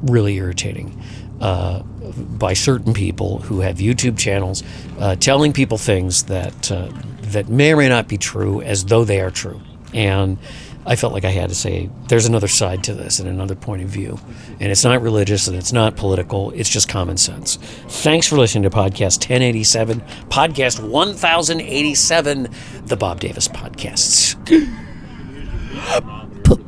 really 0.02 0.36
irritating 0.36 1.00
uh, 1.40 1.82
by 1.82 2.54
certain 2.54 2.92
people 2.92 3.38
who 3.38 3.60
have 3.60 3.76
YouTube 3.76 4.18
channels 4.18 4.64
uh, 4.98 5.14
telling 5.16 5.52
people 5.52 5.78
things 5.78 6.24
that 6.24 6.72
uh, 6.72 6.90
that 7.32 7.48
may 7.48 7.72
or 7.72 7.76
may 7.76 7.88
not 7.88 8.08
be 8.08 8.18
true 8.18 8.60
as 8.62 8.84
though 8.84 9.04
they 9.04 9.20
are 9.20 9.30
true. 9.30 9.60
And 9.92 10.38
I 10.86 10.96
felt 10.96 11.12
like 11.12 11.24
I 11.24 11.30
had 11.30 11.48
to 11.50 11.54
say 11.54 11.90
there's 12.08 12.26
another 12.26 12.48
side 12.48 12.84
to 12.84 12.94
this 12.94 13.20
and 13.20 13.28
another 13.28 13.54
point 13.54 13.82
of 13.82 13.88
view. 13.88 14.18
And 14.60 14.72
it's 14.72 14.84
not 14.84 15.02
religious 15.02 15.46
and 15.46 15.56
it's 15.56 15.72
not 15.72 15.96
political, 15.96 16.50
it's 16.52 16.70
just 16.70 16.88
common 16.88 17.16
sense. 17.16 17.56
Thanks 17.88 18.26
for 18.26 18.36
listening 18.36 18.62
to 18.64 18.70
Podcast 18.70 19.18
1087, 19.18 20.00
Podcast 20.28 20.80
1087, 20.88 22.48
the 22.86 22.96
Bob 22.96 23.20
Davis 23.20 23.48
Podcasts. 23.48 24.36